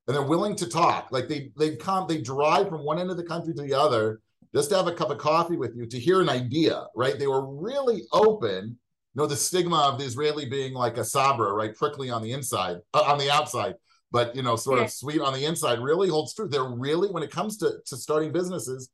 and 0.07 0.15
they're 0.15 0.23
willing 0.23 0.55
to 0.57 0.69
talk. 0.69 1.09
Like 1.11 1.27
they 1.27 1.51
they 1.57 1.75
come, 1.75 2.07
they 2.07 2.21
drive 2.21 2.69
from 2.69 2.85
one 2.85 3.01
end 3.01 3.11
of 3.11 3.17
the 3.17 3.25
country 3.25 3.53
to 3.53 3.63
the 3.63 3.75
other 3.75 4.21
just 4.55 4.71
to 4.71 4.77
have 4.77 4.87
a 4.87 4.95
cup 4.95 5.11
of 5.11 5.19
coffee 5.19 5.57
with 5.57 5.75
you 5.75 5.87
to 5.87 5.99
hear 5.99 6.21
an 6.21 6.29
idea, 6.29 6.87
right? 6.95 7.19
They 7.19 7.27
were 7.27 7.47
really 7.47 8.05
open. 8.13 8.79
You 9.15 9.21
know, 9.21 9.27
the 9.27 9.37
stigma 9.37 9.77
of 9.77 9.99
the 9.99 10.05
Israeli 10.05 10.47
being 10.47 10.73
like 10.73 10.99
a 10.99 11.05
sabra, 11.05 11.53
right? 11.53 11.75
Prickly 11.75 12.11
on 12.11 12.23
the 12.23 12.33
inside, 12.33 12.77
uh, 12.95 13.03
on 13.03 13.19
the 13.19 13.31
outside, 13.31 13.75
but 14.13 14.37
you 14.37 14.43
know, 14.43 14.55
sort 14.55 14.79
yeah. 14.79 14.85
of 14.85 14.91
sweet 14.91 15.21
on 15.21 15.33
the 15.33 15.45
inside 15.45 15.81
really 15.81 16.09
holds 16.09 16.35
true. 16.35 16.47
They're 16.47 16.63
really, 16.63 17.09
when 17.09 17.23
it 17.23 17.31
comes 17.31 17.57
to, 17.59 17.79
to 17.87 17.97
starting 17.97 18.31
businesses, 18.31 18.91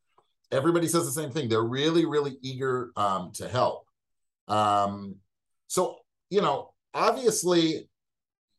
everybody 0.50 0.86
says 0.86 1.04
the 1.04 1.20
same 1.20 1.30
thing. 1.30 1.48
They're 1.48 1.62
really, 1.62 2.06
really 2.06 2.38
eager 2.40 2.92
um, 2.96 3.32
to 3.34 3.48
help. 3.48 3.86
Um, 4.46 5.16
so 5.66 5.98
you 6.30 6.40
know, 6.40 6.70
obviously 6.94 7.88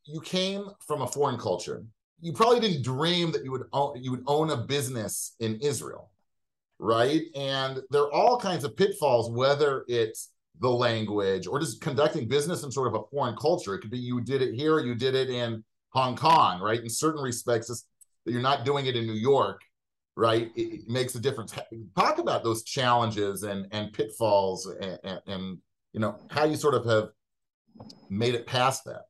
you 0.05 0.21
came 0.21 0.65
from 0.85 1.01
a 1.01 1.07
foreign 1.07 1.37
culture. 1.37 1.83
You 2.21 2.33
probably 2.33 2.59
didn't 2.59 2.83
dream 2.83 3.31
that 3.31 3.43
you 3.43 3.51
would 3.51 3.65
own, 3.71 4.01
you 4.03 4.11
would 4.11 4.23
own 4.27 4.49
a 4.49 4.57
business 4.57 5.35
in 5.39 5.59
Israel, 5.61 6.11
right? 6.77 7.21
And 7.35 7.79
there 7.91 8.01
are 8.03 8.13
all 8.13 8.39
kinds 8.39 8.63
of 8.65 8.75
pitfalls, 8.75 9.31
whether 9.31 9.85
it's 9.87 10.31
the 10.59 10.69
language 10.69 11.47
or 11.47 11.59
just 11.59 11.79
conducting 11.79 12.27
business 12.27 12.63
in 12.63 12.71
sort 12.71 12.87
of 12.87 12.95
a 12.95 13.05
foreign 13.09 13.35
culture. 13.37 13.75
It 13.75 13.79
could 13.79 13.91
be 13.91 13.99
you 13.99 14.19
did 14.19 14.41
it 14.41 14.53
here, 14.53 14.79
you 14.79 14.95
did 14.95 15.15
it 15.15 15.29
in 15.29 15.63
Hong 15.91 16.15
Kong, 16.15 16.61
right? 16.61 16.81
In 16.81 16.89
certain 16.89 17.21
respects, 17.21 17.67
that 17.67 18.31
you're 18.31 18.41
not 18.41 18.65
doing 18.65 18.85
it 18.85 18.95
in 18.95 19.05
New 19.05 19.13
York, 19.13 19.61
right? 20.15 20.51
It, 20.55 20.61
it, 20.61 20.89
makes 20.89 21.15
a 21.15 21.19
difference. 21.19 21.53
Talk 21.97 22.19
about 22.19 22.43
those 22.43 22.63
challenges 22.63 23.43
and 23.43 23.67
and 23.71 23.91
pitfalls 23.93 24.65
and, 24.65 24.99
and, 25.03 25.21
and 25.27 25.57
you 25.93 25.99
know 25.99 26.19
how 26.29 26.45
you 26.45 26.55
sort 26.55 26.75
of 26.75 26.85
have 26.85 27.09
made 28.09 28.35
it 28.35 28.45
past 28.45 28.83
that? 28.85 29.03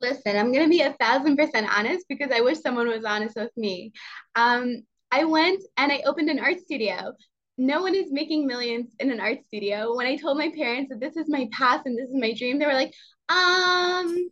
Listen, 0.00 0.36
I'm 0.36 0.52
gonna 0.52 0.68
be 0.68 0.82
a 0.82 0.94
thousand 0.94 1.36
percent 1.36 1.68
honest 1.76 2.06
because 2.08 2.30
I 2.32 2.40
wish 2.40 2.60
someone 2.60 2.88
was 2.88 3.04
honest 3.04 3.36
with 3.36 3.50
me. 3.56 3.92
Um, 4.36 4.82
I 5.10 5.24
went 5.24 5.62
and 5.76 5.90
I 5.90 6.02
opened 6.06 6.30
an 6.30 6.38
art 6.38 6.60
studio. 6.60 7.12
No 7.56 7.82
one 7.82 7.94
is 7.94 8.12
making 8.12 8.46
millions 8.46 8.94
in 9.00 9.10
an 9.10 9.18
art 9.18 9.38
studio. 9.46 9.96
When 9.96 10.06
I 10.06 10.16
told 10.16 10.38
my 10.38 10.52
parents 10.54 10.90
that 10.90 11.00
this 11.00 11.16
is 11.16 11.28
my 11.28 11.48
path 11.52 11.82
and 11.86 11.98
this 11.98 12.08
is 12.08 12.14
my 12.14 12.32
dream, 12.32 12.58
they 12.58 12.66
were 12.66 12.72
like, 12.72 12.94
um, 13.28 14.28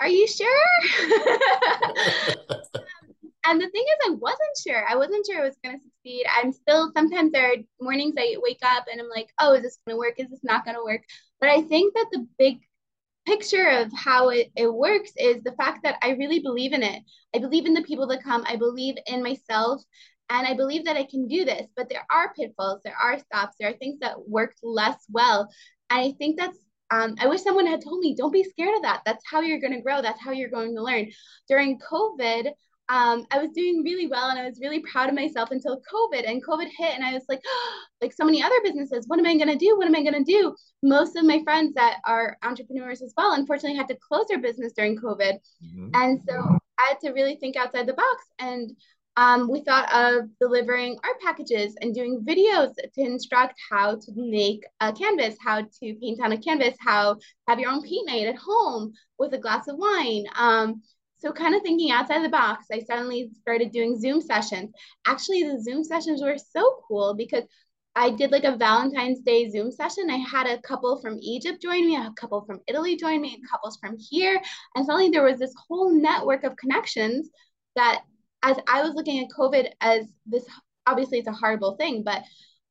are 0.00 0.08
you 0.08 0.26
sure? 0.26 0.48
Um, 3.46 3.52
and 3.52 3.60
the 3.60 3.68
thing 3.68 3.84
is, 3.86 4.10
I 4.10 4.14
wasn't 4.14 4.58
sure. 4.66 4.88
I 4.88 4.96
wasn't 4.96 5.26
sure 5.26 5.40
I 5.40 5.44
was 5.44 5.56
going 5.62 5.78
to 5.78 5.84
succeed. 5.84 6.24
I'm 6.34 6.52
still, 6.52 6.90
sometimes 6.96 7.32
there 7.32 7.50
are 7.50 7.56
mornings 7.80 8.14
I 8.18 8.36
wake 8.42 8.60
up 8.62 8.86
and 8.90 9.00
I'm 9.00 9.08
like, 9.08 9.28
oh, 9.38 9.54
is 9.54 9.62
this 9.62 9.78
going 9.86 9.94
to 9.94 9.98
work? 9.98 10.14
Is 10.18 10.30
this 10.30 10.42
not 10.42 10.64
going 10.64 10.76
to 10.76 10.84
work? 10.84 11.02
But 11.40 11.50
I 11.50 11.62
think 11.62 11.94
that 11.94 12.06
the 12.10 12.26
big 12.38 12.60
picture 13.26 13.68
of 13.68 13.90
how 13.94 14.30
it, 14.30 14.50
it 14.56 14.72
works 14.72 15.12
is 15.16 15.42
the 15.42 15.52
fact 15.52 15.82
that 15.82 15.96
I 16.02 16.10
really 16.10 16.40
believe 16.40 16.72
in 16.72 16.82
it. 16.82 17.02
I 17.34 17.38
believe 17.38 17.66
in 17.66 17.74
the 17.74 17.82
people 17.82 18.06
that 18.08 18.22
come. 18.22 18.44
I 18.46 18.56
believe 18.56 18.96
in 19.06 19.22
myself. 19.22 19.82
And 20.30 20.46
I 20.46 20.54
believe 20.54 20.86
that 20.86 20.96
I 20.96 21.04
can 21.04 21.28
do 21.28 21.44
this. 21.44 21.66
But 21.76 21.90
there 21.90 22.06
are 22.10 22.32
pitfalls, 22.32 22.80
there 22.82 22.96
are 22.96 23.18
stops, 23.18 23.56
there 23.60 23.68
are 23.68 23.76
things 23.76 23.98
that 24.00 24.26
worked 24.26 24.60
less 24.62 25.04
well. 25.10 25.50
And 25.90 26.00
I 26.00 26.12
think 26.12 26.38
that's 26.38 26.58
um, 26.90 27.14
I 27.18 27.26
wish 27.26 27.42
someone 27.42 27.66
had 27.66 27.82
told 27.82 28.00
me, 28.00 28.14
don't 28.14 28.32
be 28.32 28.44
scared 28.44 28.76
of 28.76 28.82
that. 28.82 29.02
That's 29.04 29.24
how 29.30 29.40
you're 29.40 29.60
going 29.60 29.72
to 29.72 29.80
grow. 29.80 30.02
That's 30.02 30.20
how 30.20 30.32
you're 30.32 30.50
going 30.50 30.74
to 30.74 30.82
learn. 30.82 31.10
During 31.48 31.78
COVID, 31.78 32.46
um, 32.90 33.24
I 33.30 33.38
was 33.38 33.50
doing 33.54 33.82
really 33.82 34.06
well 34.06 34.28
and 34.28 34.38
I 34.38 34.44
was 34.44 34.60
really 34.60 34.80
proud 34.80 35.08
of 35.08 35.14
myself 35.14 35.50
until 35.50 35.80
COVID 35.80 36.28
and 36.28 36.44
COVID 36.44 36.68
hit. 36.76 36.94
And 36.94 37.04
I 37.04 37.14
was 37.14 37.24
like, 37.28 37.40
oh, 37.46 37.80
like 38.02 38.12
so 38.12 38.24
many 38.24 38.42
other 38.42 38.60
businesses, 38.62 39.08
what 39.08 39.18
am 39.18 39.26
I 39.26 39.36
going 39.36 39.48
to 39.48 39.56
do? 39.56 39.76
What 39.76 39.86
am 39.86 39.94
I 39.94 40.02
going 40.02 40.24
to 40.24 40.32
do? 40.32 40.54
Most 40.82 41.16
of 41.16 41.24
my 41.24 41.42
friends 41.44 41.74
that 41.74 41.98
are 42.06 42.36
entrepreneurs 42.42 43.00
as 43.00 43.14
well, 43.16 43.32
unfortunately, 43.32 43.78
had 43.78 43.88
to 43.88 43.98
close 44.06 44.26
their 44.28 44.40
business 44.40 44.72
during 44.74 44.98
COVID. 44.98 45.38
Mm-hmm. 45.64 45.88
And 45.94 46.20
so 46.28 46.58
I 46.78 46.88
had 46.90 47.00
to 47.00 47.12
really 47.12 47.36
think 47.36 47.56
outside 47.56 47.86
the 47.86 47.94
box. 47.94 48.24
And 48.38 48.70
um, 49.16 49.48
we 49.50 49.62
thought 49.62 49.92
of 49.92 50.28
delivering 50.40 50.98
art 51.04 51.20
packages 51.20 51.76
and 51.80 51.94
doing 51.94 52.24
videos 52.26 52.74
to 52.74 53.00
instruct 53.00 53.54
how 53.70 53.94
to 53.94 54.12
make 54.16 54.64
a 54.80 54.92
canvas, 54.92 55.36
how 55.40 55.62
to 55.62 55.94
paint 56.00 56.20
on 56.20 56.32
a 56.32 56.38
canvas, 56.38 56.74
how 56.80 57.16
have 57.48 57.60
your 57.60 57.70
own 57.70 57.82
paint 57.82 58.08
night 58.08 58.26
at 58.26 58.36
home 58.36 58.92
with 59.18 59.32
a 59.34 59.38
glass 59.38 59.68
of 59.68 59.76
wine. 59.76 60.24
Um, 60.36 60.82
so 61.18 61.32
kind 61.32 61.54
of 61.54 61.62
thinking 61.62 61.90
outside 61.90 62.24
the 62.24 62.28
box, 62.28 62.66
I 62.72 62.80
suddenly 62.80 63.30
started 63.40 63.70
doing 63.70 63.98
Zoom 63.98 64.20
sessions. 64.20 64.72
Actually, 65.06 65.44
the 65.44 65.62
Zoom 65.62 65.84
sessions 65.84 66.20
were 66.20 66.36
so 66.36 66.80
cool 66.86 67.14
because 67.14 67.44
I 67.96 68.10
did 68.10 68.32
like 68.32 68.44
a 68.44 68.56
Valentine's 68.56 69.20
Day 69.20 69.48
Zoom 69.48 69.70
session. 69.70 70.10
I 70.10 70.16
had 70.16 70.48
a 70.48 70.60
couple 70.62 71.00
from 71.00 71.18
Egypt 71.22 71.62
join 71.62 71.86
me, 71.86 71.94
a 71.94 72.12
couple 72.16 72.44
from 72.44 72.60
Italy 72.66 72.96
join 72.96 73.20
me, 73.20 73.40
couples 73.48 73.78
from 73.80 73.96
here. 73.96 74.40
And 74.74 74.84
suddenly 74.84 75.10
there 75.10 75.22
was 75.22 75.38
this 75.38 75.54
whole 75.68 75.92
network 75.92 76.42
of 76.42 76.56
connections 76.56 77.30
that 77.76 78.02
as 78.44 78.58
I 78.68 78.82
was 78.82 78.94
looking 78.94 79.20
at 79.20 79.30
COVID 79.30 79.70
as 79.80 80.06
this, 80.26 80.44
obviously 80.86 81.18
it's 81.18 81.28
a 81.28 81.32
horrible 81.32 81.76
thing, 81.76 82.02
but 82.04 82.22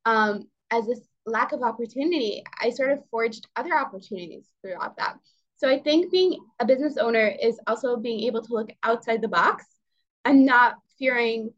um, 0.06 0.48
as 0.72 0.86
this 0.86 1.01
lack 1.25 1.51
of 1.51 1.63
opportunity, 1.63 2.44
I 2.62 2.70
sort 2.70 2.92
of 2.92 3.00
forged 3.10 3.48
other 3.56 3.75
opportunities 3.75 4.46
throughout 4.62 4.98
that. 4.98 5.18
So 5.56 5.68
I 5.68 5.80
think 5.80 6.12
being 6.12 6.38
a 6.60 6.65
business 6.65 6.98
owner 6.98 7.34
is 7.42 7.60
also 7.65 7.98
being 7.98 8.22
able 8.22 8.44
to 8.44 8.53
look 8.53 8.70
outside 8.84 9.22
the 9.22 9.27
box 9.27 9.65
and 10.25 10.46
not 10.46 10.75
fearing 11.00 11.51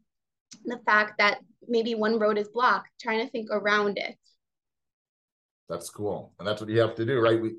the 0.64 0.78
fact 0.86 1.18
that 1.18 1.40
maybe 1.68 1.94
one 1.94 2.18
road 2.18 2.38
is 2.38 2.48
blocked, 2.48 2.88
trying 3.00 3.24
to 3.24 3.30
think 3.30 3.48
around 3.50 3.98
it. 3.98 4.16
That's 5.68 5.90
cool. 5.90 6.32
And 6.38 6.48
that's 6.48 6.60
what 6.60 6.70
you 6.70 6.78
have 6.80 6.94
to 6.94 7.04
do, 7.04 7.20
right? 7.20 7.40
We 7.40 7.56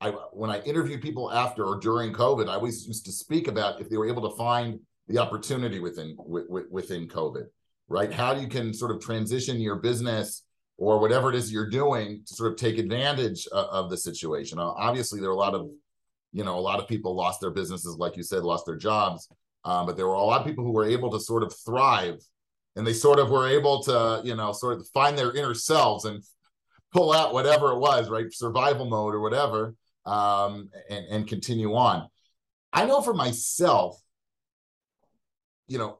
I 0.00 0.10
when 0.32 0.50
I 0.50 0.60
interviewed 0.60 1.00
people 1.00 1.32
after 1.32 1.64
or 1.64 1.80
during 1.80 2.12
COVID, 2.12 2.48
I 2.48 2.54
always 2.54 2.86
used 2.86 3.06
to 3.06 3.12
speak 3.12 3.48
about 3.48 3.80
if 3.80 3.88
they 3.88 3.96
were 3.96 4.08
able 4.08 4.28
to 4.30 4.36
find 4.36 4.78
the 5.08 5.18
opportunity 5.18 5.78
within 5.78 6.16
within 6.18 7.08
COVID, 7.08 7.44
right? 7.88 8.12
How 8.12 8.34
you 8.34 8.48
can 8.48 8.74
sort 8.74 8.90
of 8.90 9.00
transition 9.00 9.60
your 9.60 9.76
business 9.76 10.44
or 10.78 10.98
whatever 10.98 11.30
it 11.30 11.36
is 11.36 11.52
you're 11.52 11.70
doing 11.70 12.22
to 12.26 12.34
sort 12.34 12.52
of 12.52 12.58
take 12.58 12.78
advantage 12.78 13.46
of, 13.48 13.66
of 13.66 13.90
the 13.90 13.96
situation. 13.96 14.58
Uh, 14.58 14.72
obviously, 14.72 15.20
there 15.20 15.30
are 15.30 15.34
a 15.34 15.36
lot 15.36 15.54
of, 15.54 15.70
you 16.32 16.44
know, 16.44 16.58
a 16.58 16.60
lot 16.60 16.78
of 16.78 16.88
people 16.88 17.14
lost 17.14 17.40
their 17.40 17.50
businesses, 17.50 17.96
like 17.96 18.16
you 18.16 18.22
said, 18.22 18.42
lost 18.42 18.66
their 18.66 18.76
jobs. 18.76 19.28
Um, 19.64 19.86
but 19.86 19.96
there 19.96 20.06
were 20.06 20.14
a 20.14 20.22
lot 20.22 20.40
of 20.40 20.46
people 20.46 20.64
who 20.64 20.72
were 20.72 20.84
able 20.88 21.10
to 21.10 21.20
sort 21.20 21.42
of 21.42 21.54
thrive, 21.64 22.20
and 22.76 22.86
they 22.86 22.92
sort 22.92 23.18
of 23.18 23.30
were 23.30 23.48
able 23.48 23.82
to, 23.84 24.20
you 24.22 24.36
know, 24.36 24.52
sort 24.52 24.78
of 24.78 24.86
find 24.88 25.16
their 25.16 25.34
inner 25.34 25.54
selves 25.54 26.04
and 26.04 26.22
pull 26.92 27.12
out 27.12 27.32
whatever 27.32 27.72
it 27.72 27.78
was, 27.78 28.08
right, 28.08 28.26
survival 28.30 28.86
mode 28.86 29.14
or 29.14 29.20
whatever, 29.20 29.74
um, 30.04 30.68
and 30.90 31.04
and 31.10 31.26
continue 31.26 31.74
on. 31.74 32.08
I 32.72 32.84
know 32.84 33.00
for 33.00 33.14
myself, 33.14 34.00
you 35.68 35.78
know, 35.78 35.98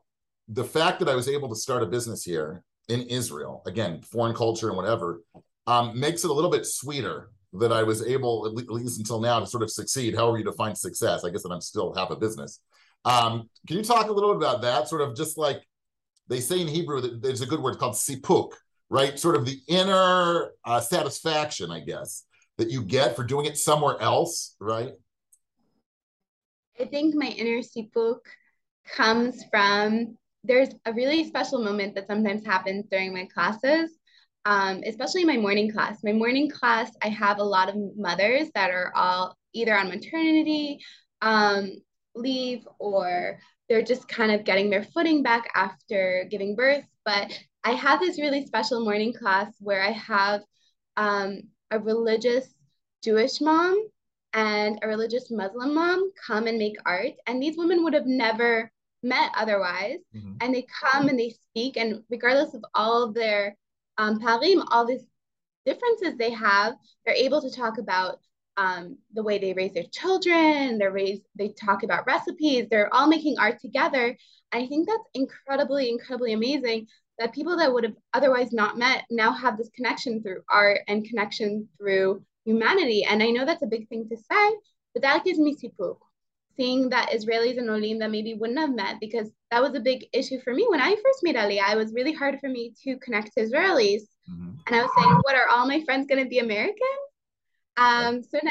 the 0.49 0.65
fact 0.65 1.01
that 1.01 1.09
I 1.09 1.15
was 1.15 1.29
able 1.29 1.49
to 1.49 1.57
start 1.57 1.83
a 1.83 1.87
business 1.87 2.23
here 2.23 2.63
in 2.89 3.03
Israel, 3.03 3.63
again, 3.67 4.01
foreign 4.03 4.35
culture 4.35 4.69
and 4.69 4.77
whatever, 4.77 5.23
um, 5.67 5.99
makes 5.99 6.25
it 6.25 6.31
a 6.31 6.33
little 6.33 6.51
bit 6.51 6.67
sweeter 6.67 7.31
that 7.55 7.73
I 7.73 7.83
was 7.83 8.07
able, 8.07 8.47
at 8.47 8.71
least 8.71 8.99
until 8.99 9.21
now, 9.21 9.41
to 9.41 9.47
sort 9.47 9.63
of 9.63 9.71
succeed. 9.71 10.15
However 10.15 10.39
you 10.39 10.45
define 10.45 10.75
success, 10.75 11.25
I 11.25 11.31
guess 11.31 11.43
that 11.43 11.53
I'm 11.53 11.61
still 11.61 11.95
half 11.95 12.11
a 12.11 12.17
business. 12.17 12.61
Um, 13.05 13.49
can 13.67 13.77
you 13.77 13.83
talk 13.83 14.09
a 14.09 14.13
little 14.13 14.35
bit 14.35 14.37
about 14.37 14.63
that? 14.63 14.89
Sort 14.89 15.01
of 15.01 15.17
just 15.17 15.39
like 15.39 15.63
they 16.29 16.41
say 16.41 16.61
in 16.61 16.69
Hebrew, 16.69 17.01
that 17.01 17.23
there's 17.23 17.41
a 17.41 17.47
good 17.47 17.61
word 17.61 17.79
called 17.79 17.95
sipuk, 17.95 18.53
right? 18.91 19.19
Sort 19.19 19.37
of 19.37 19.47
the 19.47 19.59
inner 19.69 20.53
uh, 20.65 20.81
satisfaction, 20.81 21.71
I 21.71 21.81
guess, 21.81 22.25
that 22.59 22.71
you 22.71 22.83
get 22.83 23.17
for 23.17 23.25
doing 23.25 23.47
it 23.47 23.59
somewhere 23.59 24.01
else, 24.01 24.57
right? 24.61 24.93
I 26.79 26.85
think 26.85 27.15
my 27.15 27.29
inner 27.29 27.63
sipuk 27.63 28.19
comes 28.95 29.45
from 29.51 30.17
there's 30.45 30.69
a 30.85 30.93
really 30.93 31.25
special 31.25 31.63
moment 31.63 31.95
that 31.95 32.07
sometimes 32.07 32.47
happens 32.47 32.87
during 32.91 33.13
my 33.13 33.27
classes, 33.27 33.91
um, 34.45 34.83
especially 34.87 35.25
my 35.25 35.37
morning 35.37 35.71
class. 35.71 36.05
My 36.05 36.13
morning 36.13 36.49
class, 36.49 36.91
I 37.03 37.09
have 37.09 37.39
a 37.39 37.45
lot 37.45 37.69
of 37.69 37.77
mothers 37.97 38.49
that 38.55 38.71
are 38.71 38.93
all 38.95 39.37
either 39.53 39.77
on 39.77 39.89
maternity 39.89 40.79
um, 41.23 41.73
leave 42.15 42.67
or 42.79 43.39
they're 43.69 43.83
just 43.83 44.07
kind 44.09 44.31
of 44.31 44.45
getting 44.45 44.71
their 44.71 44.85
footing 44.85 45.23
back 45.23 45.51
after 45.55 46.27
giving 46.31 46.55
birth. 46.55 46.85
But 47.05 47.37
I 47.65 47.73
have 47.73 48.01
this 48.01 48.21
really 48.21 48.47
special 48.47 48.85
morning 48.85 49.13
class 49.13 49.53
where 49.59 49.83
I 49.83 49.91
have 49.91 50.43
um, 50.97 51.43
a 51.71 51.79
religious 51.81 52.47
Jewish 53.03 53.41
mom 53.41 53.89
and 54.33 54.79
a 54.83 54.89
religious 54.89 55.31
Muslim 55.31 55.75
mom 55.75 56.13
come 56.25 56.47
and 56.47 56.59
make 56.59 56.77
art. 56.85 57.13
And 57.27 57.43
these 57.43 57.57
women 57.57 57.83
would 57.83 57.95
have 57.95 58.07
never 58.07 58.71
met 59.03 59.31
otherwise. 59.37 59.99
Mm-hmm. 60.15 60.35
And 60.41 60.55
they 60.55 60.67
come 60.81 61.09
and 61.09 61.19
they 61.19 61.31
speak, 61.31 61.77
and 61.77 62.03
regardless 62.11 62.55
of 62.55 62.65
all 62.75 63.05
of 63.05 63.15
their 63.15 63.57
um, 63.99 64.21
pa'arim, 64.21 64.65
all 64.71 64.87
these 64.87 65.05
differences 65.65 66.17
they 66.17 66.31
have, 66.31 66.75
they're 67.05 67.15
able 67.15 67.41
to 67.43 67.51
talk 67.51 67.79
about 67.79 68.19
um, 68.57 68.97
the 69.13 69.23
way 69.23 69.39
they 69.39 69.53
raise 69.53 69.75
their 69.75 69.85
children. 69.93 70.79
They're 70.79 70.93
raised, 70.93 71.23
they 71.35 71.49
talk 71.49 71.83
about 71.83 72.07
recipes. 72.07 72.67
They're 72.71 72.93
all 72.95 73.07
making 73.07 73.37
art 73.39 73.61
together. 73.61 74.17
I 74.53 74.67
think 74.67 74.89
that's 74.89 75.09
incredibly, 75.15 75.91
incredibly 75.91 76.33
amazing 76.33 76.87
that 77.19 77.35
people 77.35 77.57
that 77.57 77.73
would 77.73 77.85
have 77.85 77.97
otherwise 78.13 78.53
not 78.53 78.79
met 78.79 79.05
now 79.11 79.33
have 79.33 79.57
this 79.57 79.71
connection 79.75 80.23
through 80.23 80.43
art 80.51 80.81
and 80.87 81.09
connection 81.09 81.69
through 81.79 82.23
humanity. 82.45 83.05
And 83.05 83.23
I 83.23 83.31
know 83.31 83.45
that's 83.45 83.63
a 83.63 83.67
big 83.67 83.89
thing 83.89 84.09
to 84.09 84.17
say, 84.17 84.57
but 84.93 85.03
that 85.03 85.25
gives 85.25 85.39
me 85.39 85.57
sipuk 85.57 85.97
seeing 86.57 86.89
that 86.91 87.11
Israelis 87.11 87.59
and 87.59 87.71
Olim 87.71 87.99
that 87.99 88.11
maybe 88.11 88.35
wouldn't 88.35 88.59
have 88.59 88.75
met 88.75 88.97
because 89.01 89.31
that 89.51 89.63
was 89.63 89.75
a 89.75 89.81
big 89.81 90.07
issue 90.13 90.41
for 90.43 90.55
me 90.55 90.67
when 90.69 90.81
I 90.81 90.95
first 90.95 91.23
made 91.23 91.37
Aliyah. 91.37 91.73
It 91.73 91.77
was 91.77 91.93
really 91.93 92.13
hard 92.13 92.39
for 92.41 92.49
me 92.49 92.73
to 92.85 92.97
connect 92.99 93.33
to 93.35 93.45
Israelis. 93.45 94.03
Mm-hmm. 94.31 94.51
And 94.67 94.77
I 94.77 94.83
was 94.83 94.91
saying, 94.97 95.21
what 95.23 95.37
are 95.37 95.49
all 95.49 95.67
my 95.67 95.85
friends 95.85 96.07
going 96.07 96.23
to 96.23 96.29
be 96.29 96.39
American? 96.39 96.97
Um, 97.77 98.23
so 98.23 98.39
now 98.43 98.51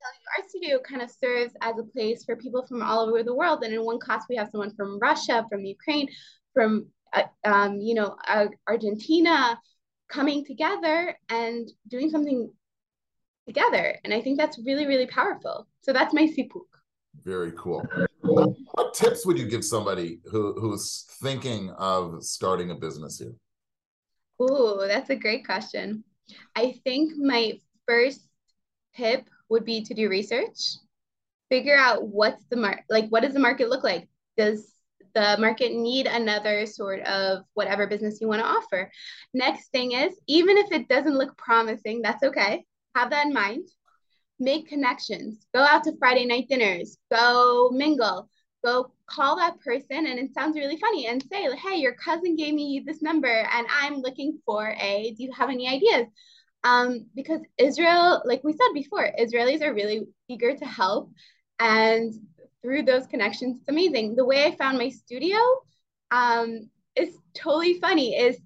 the 0.00 0.42
Art 0.42 0.48
Studio 0.48 0.78
kind 0.80 1.02
of 1.02 1.10
serves 1.10 1.52
as 1.60 1.78
a 1.78 1.82
place 1.82 2.24
for 2.24 2.36
people 2.36 2.64
from 2.66 2.82
all 2.82 3.08
over 3.08 3.22
the 3.22 3.34
world. 3.34 3.62
And 3.62 3.74
in 3.74 3.84
one 3.84 3.98
class, 3.98 4.24
we 4.28 4.36
have 4.36 4.48
someone 4.50 4.74
from 4.74 4.98
Russia, 4.98 5.44
from 5.50 5.64
Ukraine, 5.64 6.08
from 6.54 6.86
uh, 7.12 7.24
um, 7.44 7.80
you 7.80 7.94
know 7.94 8.16
uh, 8.26 8.46
Argentina, 8.66 9.58
coming 10.08 10.44
together 10.44 11.16
and 11.28 11.68
doing 11.88 12.10
something 12.10 12.50
together. 13.46 13.96
And 14.04 14.12
I 14.12 14.20
think 14.20 14.38
that's 14.38 14.58
really, 14.64 14.86
really 14.86 15.06
powerful. 15.06 15.66
So 15.82 15.92
that's 15.92 16.14
my 16.14 16.26
sipuk. 16.26 16.66
Very 17.24 17.52
cool. 17.58 17.84
What 18.22 18.94
tips 18.94 19.26
would 19.26 19.38
you 19.38 19.46
give 19.46 19.64
somebody 19.64 20.20
who, 20.30 20.58
who's 20.60 21.06
thinking 21.22 21.70
of 21.70 22.22
starting 22.22 22.70
a 22.70 22.74
business 22.74 23.18
here? 23.18 23.34
Oh, 24.38 24.86
that's 24.86 25.10
a 25.10 25.16
great 25.16 25.44
question. 25.44 26.04
I 26.54 26.80
think 26.84 27.12
my 27.16 27.58
first 27.86 28.20
tip 28.96 29.28
would 29.48 29.64
be 29.64 29.82
to 29.84 29.94
do 29.94 30.08
research. 30.08 30.76
Figure 31.48 31.76
out 31.76 32.06
what's 32.06 32.44
the 32.50 32.56
market, 32.56 32.84
like 32.88 33.08
what 33.08 33.22
does 33.22 33.34
the 33.34 33.40
market 33.40 33.68
look 33.68 33.82
like? 33.82 34.08
Does 34.36 34.72
the 35.14 35.36
market 35.40 35.72
need 35.72 36.06
another 36.06 36.64
sort 36.66 37.00
of 37.00 37.40
whatever 37.54 37.88
business 37.88 38.20
you 38.20 38.28
want 38.28 38.40
to 38.40 38.46
offer? 38.46 38.90
Next 39.34 39.72
thing 39.72 39.92
is, 39.92 40.14
even 40.28 40.56
if 40.56 40.70
it 40.70 40.88
doesn't 40.88 41.18
look 41.18 41.36
promising, 41.36 42.00
that's 42.02 42.22
okay. 42.22 42.64
Have 42.94 43.10
that 43.10 43.26
in 43.26 43.32
mind 43.32 43.68
make 44.40 44.68
connections, 44.68 45.46
go 45.54 45.60
out 45.60 45.84
to 45.84 45.96
Friday 45.98 46.24
night 46.24 46.48
dinners, 46.48 46.96
go 47.12 47.70
mingle, 47.70 48.28
go 48.64 48.90
call 49.06 49.36
that 49.36 49.60
person. 49.60 50.06
And 50.06 50.18
it 50.18 50.34
sounds 50.34 50.56
really 50.56 50.78
funny 50.78 51.06
and 51.06 51.22
say, 51.30 51.46
hey, 51.56 51.76
your 51.76 51.94
cousin 51.94 52.36
gave 52.36 52.54
me 52.54 52.82
this 52.84 53.02
number 53.02 53.28
and 53.28 53.66
I'm 53.70 54.00
looking 54.00 54.38
for 54.44 54.74
a, 54.80 55.14
do 55.16 55.22
you 55.22 55.32
have 55.32 55.50
any 55.50 55.68
ideas? 55.68 56.06
Um, 56.64 57.06
because 57.14 57.40
Israel, 57.58 58.22
like 58.24 58.42
we 58.42 58.52
said 58.52 58.72
before, 58.74 59.10
Israelis 59.18 59.62
are 59.62 59.74
really 59.74 60.06
eager 60.28 60.56
to 60.56 60.64
help. 60.64 61.10
And 61.58 62.12
through 62.62 62.82
those 62.84 63.06
connections, 63.06 63.58
it's 63.58 63.68
amazing. 63.68 64.16
The 64.16 64.24
way 64.24 64.44
I 64.44 64.56
found 64.56 64.78
my 64.78 64.88
studio 64.88 65.38
um, 66.10 66.70
is 66.96 67.16
totally 67.34 67.78
funny 67.78 68.16
is 68.16 68.38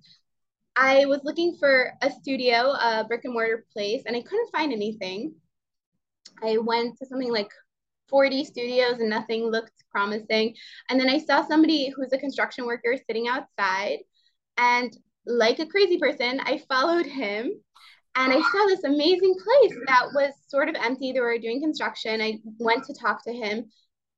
I 0.77 1.07
was 1.07 1.21
looking 1.23 1.57
for 1.59 1.93
a 2.03 2.11
studio, 2.11 2.73
a 2.73 3.05
brick 3.07 3.25
and 3.25 3.33
mortar 3.33 3.65
place, 3.73 4.03
and 4.07 4.17
I 4.17 4.23
couldn't 4.23 4.51
find 4.51 4.73
anything. 4.73 5.35
I 6.43 6.59
went 6.59 6.99
to 6.99 7.07
something 7.07 7.33
like 7.33 7.51
40 8.09 8.45
studios 8.45 8.99
and 9.01 9.09
nothing 9.09 9.45
looked 9.45 9.73
promising. 9.91 10.55
And 10.91 10.99
then 10.99 11.09
I 11.09 11.19
saw 11.19 11.47
somebody 11.47 11.91
who's 11.91 12.13
a 12.13 12.19
construction 12.19 12.67
worker 12.67 12.97
sitting 13.07 13.29
outside. 13.29 13.99
And 14.57 14.97
like 15.27 15.59
a 15.59 15.67
crazy 15.67 15.99
person, 15.99 16.41
I 16.41 16.63
followed 16.69 17.07
him 17.07 17.51
and 18.17 18.33
I 18.33 18.41
saw 18.41 18.67
this 18.67 18.85
amazing 18.85 19.35
place 19.43 19.77
that 19.87 20.09
was 20.15 20.33
sort 20.47 20.69
of 20.69 20.77
empty. 20.77 21.13
They 21.13 21.21
were 21.21 21.39
doing 21.39 21.61
construction. 21.61 22.21
I 22.21 22.39
went 22.59 22.85
to 22.85 22.95
talk 22.95 23.25
to 23.25 23.33
him 23.33 23.71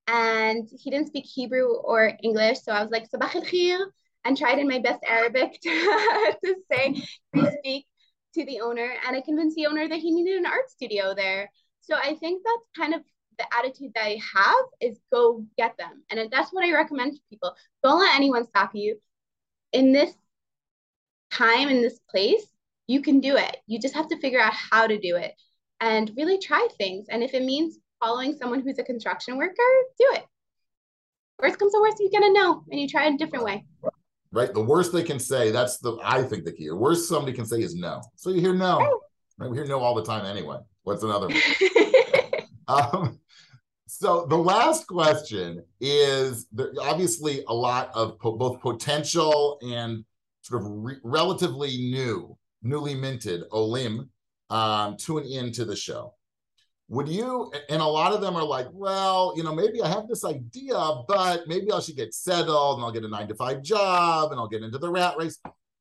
and 0.09 0.69
he 0.79 0.91
didn't 0.91 1.09
speak 1.09 1.25
Hebrew 1.25 1.75
or 1.77 2.13
English. 2.23 2.61
So 2.63 2.73
I 2.73 2.83
was 2.83 2.91
like, 2.91 3.09
Sabah 3.11 3.35
al 3.35 3.43
and 4.27 4.37
tried 4.37 4.59
in 4.59 4.69
my 4.69 4.81
best 4.81 5.01
Arabic 5.09 5.61
to, 5.63 6.37
to 6.45 6.57
say, 6.71 7.03
please 7.33 7.53
speak 7.59 7.87
to 8.35 8.45
the 8.45 8.61
owner. 8.61 8.93
And 9.07 9.17
I 9.17 9.21
convinced 9.21 9.57
the 9.57 9.67
owner 9.67 9.89
that 9.89 9.99
he 9.99 10.11
needed 10.11 10.37
an 10.37 10.47
art 10.47 10.69
studio 10.69 11.15
there. 11.15 11.51
So 11.81 11.95
I 11.95 12.15
think 12.15 12.43
that's 12.45 12.67
kind 12.77 12.95
of 12.95 13.03
the 13.39 13.47
attitude 13.57 13.93
that 13.95 14.05
I 14.05 14.19
have 14.35 14.65
is 14.81 14.99
go 15.13 15.45
get 15.57 15.77
them. 15.79 16.03
And 16.11 16.29
that's 16.31 16.53
what 16.53 16.65
I 16.65 16.73
recommend 16.73 17.13
to 17.13 17.21
people. 17.31 17.55
Don't 17.83 18.01
let 18.01 18.17
anyone 18.17 18.47
stop 18.47 18.71
you. 18.75 18.99
In 19.73 19.93
this 19.93 20.13
time, 21.31 21.69
in 21.69 21.83
this 21.83 22.01
place, 22.11 22.47
you 22.87 23.03
can 23.03 23.21
do 23.21 23.37
it. 23.37 23.57
You 23.67 23.79
just 23.79 23.95
have 23.95 24.09
to 24.09 24.19
figure 24.19 24.41
out 24.41 24.55
how 24.55 24.87
to 24.87 24.99
do 24.99 25.17
it 25.17 25.35
and 25.81 26.11
really 26.17 26.39
try 26.39 26.67
things. 26.79 27.07
And 27.09 27.23
if 27.23 27.35
it 27.35 27.45
means 27.45 27.79
following 28.01 28.37
someone 28.37 28.61
who's 28.61 28.79
a 28.79 28.85
construction 28.85 29.37
worker, 29.37 29.55
do 29.99 30.07
it. 30.13 30.25
Worst 31.41 31.59
comes 31.59 31.73
to 31.73 31.81
worst, 31.81 32.01
you 32.01 32.11
get 32.11 32.23
a 32.23 32.33
no 32.33 32.65
and 32.71 32.81
you 32.81 32.89
try 32.89 33.07
a 33.07 33.17
different 33.17 33.45
way. 33.45 33.65
Right. 34.33 34.53
The 34.53 34.63
worst 34.63 34.93
they 34.93 35.03
can 35.03 35.19
say, 35.19 35.51
that's 35.51 35.79
the 35.79 35.97
I 36.03 36.23
think 36.23 36.45
the 36.45 36.53
key. 36.53 36.69
The 36.69 36.77
worst 36.77 37.09
somebody 37.09 37.33
can 37.33 37.47
say 37.47 37.61
is 37.61 37.75
no. 37.75 38.03
So 38.17 38.31
you 38.31 38.41
hear 38.41 38.55
no. 38.55 38.79
Right. 38.79 38.91
right? 39.39 39.51
We 39.51 39.57
hear 39.57 39.67
no 39.67 39.81
all 39.81 39.95
the 39.95 40.05
time 40.05 40.27
anyway. 40.27 40.59
What's 40.83 41.03
another 41.03 41.29
one? 41.29 41.41
um, 42.69 43.21
so 43.87 44.27
the 44.27 44.37
last 44.37 44.87
question 44.89 45.65
is 45.81 46.47
there 46.53 46.73
obviously 46.81 47.45
a 47.49 47.55
lot 47.55 47.91
of 47.95 48.19
po- 48.19 48.37
both 48.37 48.61
potential 48.61 49.59
and 49.63 50.05
sort 50.43 50.63
of 50.63 50.69
re- 50.71 50.99
relatively 51.03 51.77
new, 51.77 52.37
newly 52.63 52.95
minted 52.95 53.45
Olim 53.53 54.11
um, 54.51 54.97
tune 54.97 55.25
into 55.25 55.65
the 55.65 55.77
show. 55.77 56.15
Would 56.89 57.09
you, 57.09 57.53
and 57.69 57.83
a 57.83 57.87
lot 57.87 58.13
of 58.13 58.21
them 58.21 58.37
are 58.37 58.45
like, 58.45 58.69
well, 58.71 59.35
you 59.37 59.43
know, 59.43 59.53
maybe 59.53 59.83
I 59.83 59.89
have 59.89 60.07
this 60.07 60.25
idea, 60.25 60.77
but 61.09 61.49
maybe 61.49 61.73
I 61.73 61.81
should 61.81 61.97
get 61.97 62.15
settled 62.15 62.79
and 62.79 62.85
I'll 62.85 62.93
get 62.93 63.03
a 63.03 63.09
nine 63.09 63.27
to 63.29 63.35
five 63.35 63.63
job 63.63 64.31
and 64.31 64.41
I'll 64.41 64.47
get 64.47 64.63
into 64.63 64.79
the 64.79 64.89
rat 64.89 65.17
race. 65.19 65.39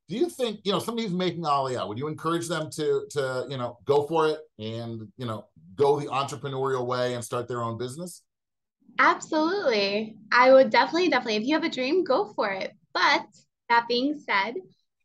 Do 0.08 0.16
you 0.16 0.28
think 0.28 0.60
you 0.64 0.72
know 0.72 0.78
somebody 0.78 1.06
who's 1.06 1.16
making 1.16 1.42
aliyah 1.42 1.86
would 1.88 1.98
you 1.98 2.06
encourage 2.06 2.46
them 2.46 2.70
to 2.70 3.06
to 3.10 3.44
you 3.48 3.56
know 3.56 3.78
go 3.84 4.06
for 4.06 4.28
it 4.28 4.38
and 4.56 5.08
you 5.16 5.26
know 5.26 5.46
go 5.74 5.98
the 5.98 6.06
entrepreneurial 6.06 6.86
way 6.86 7.14
and 7.14 7.24
start 7.24 7.48
their 7.48 7.62
own 7.62 7.76
business? 7.76 8.22
Absolutely. 8.98 10.16
I 10.30 10.52
would 10.52 10.70
definitely 10.70 11.08
definitely. 11.08 11.36
If 11.36 11.44
you 11.44 11.54
have 11.54 11.64
a 11.64 11.68
dream 11.68 12.04
go 12.04 12.32
for 12.34 12.50
it. 12.50 12.72
But 12.94 13.26
that 13.68 13.88
being 13.88 14.18
said 14.18 14.54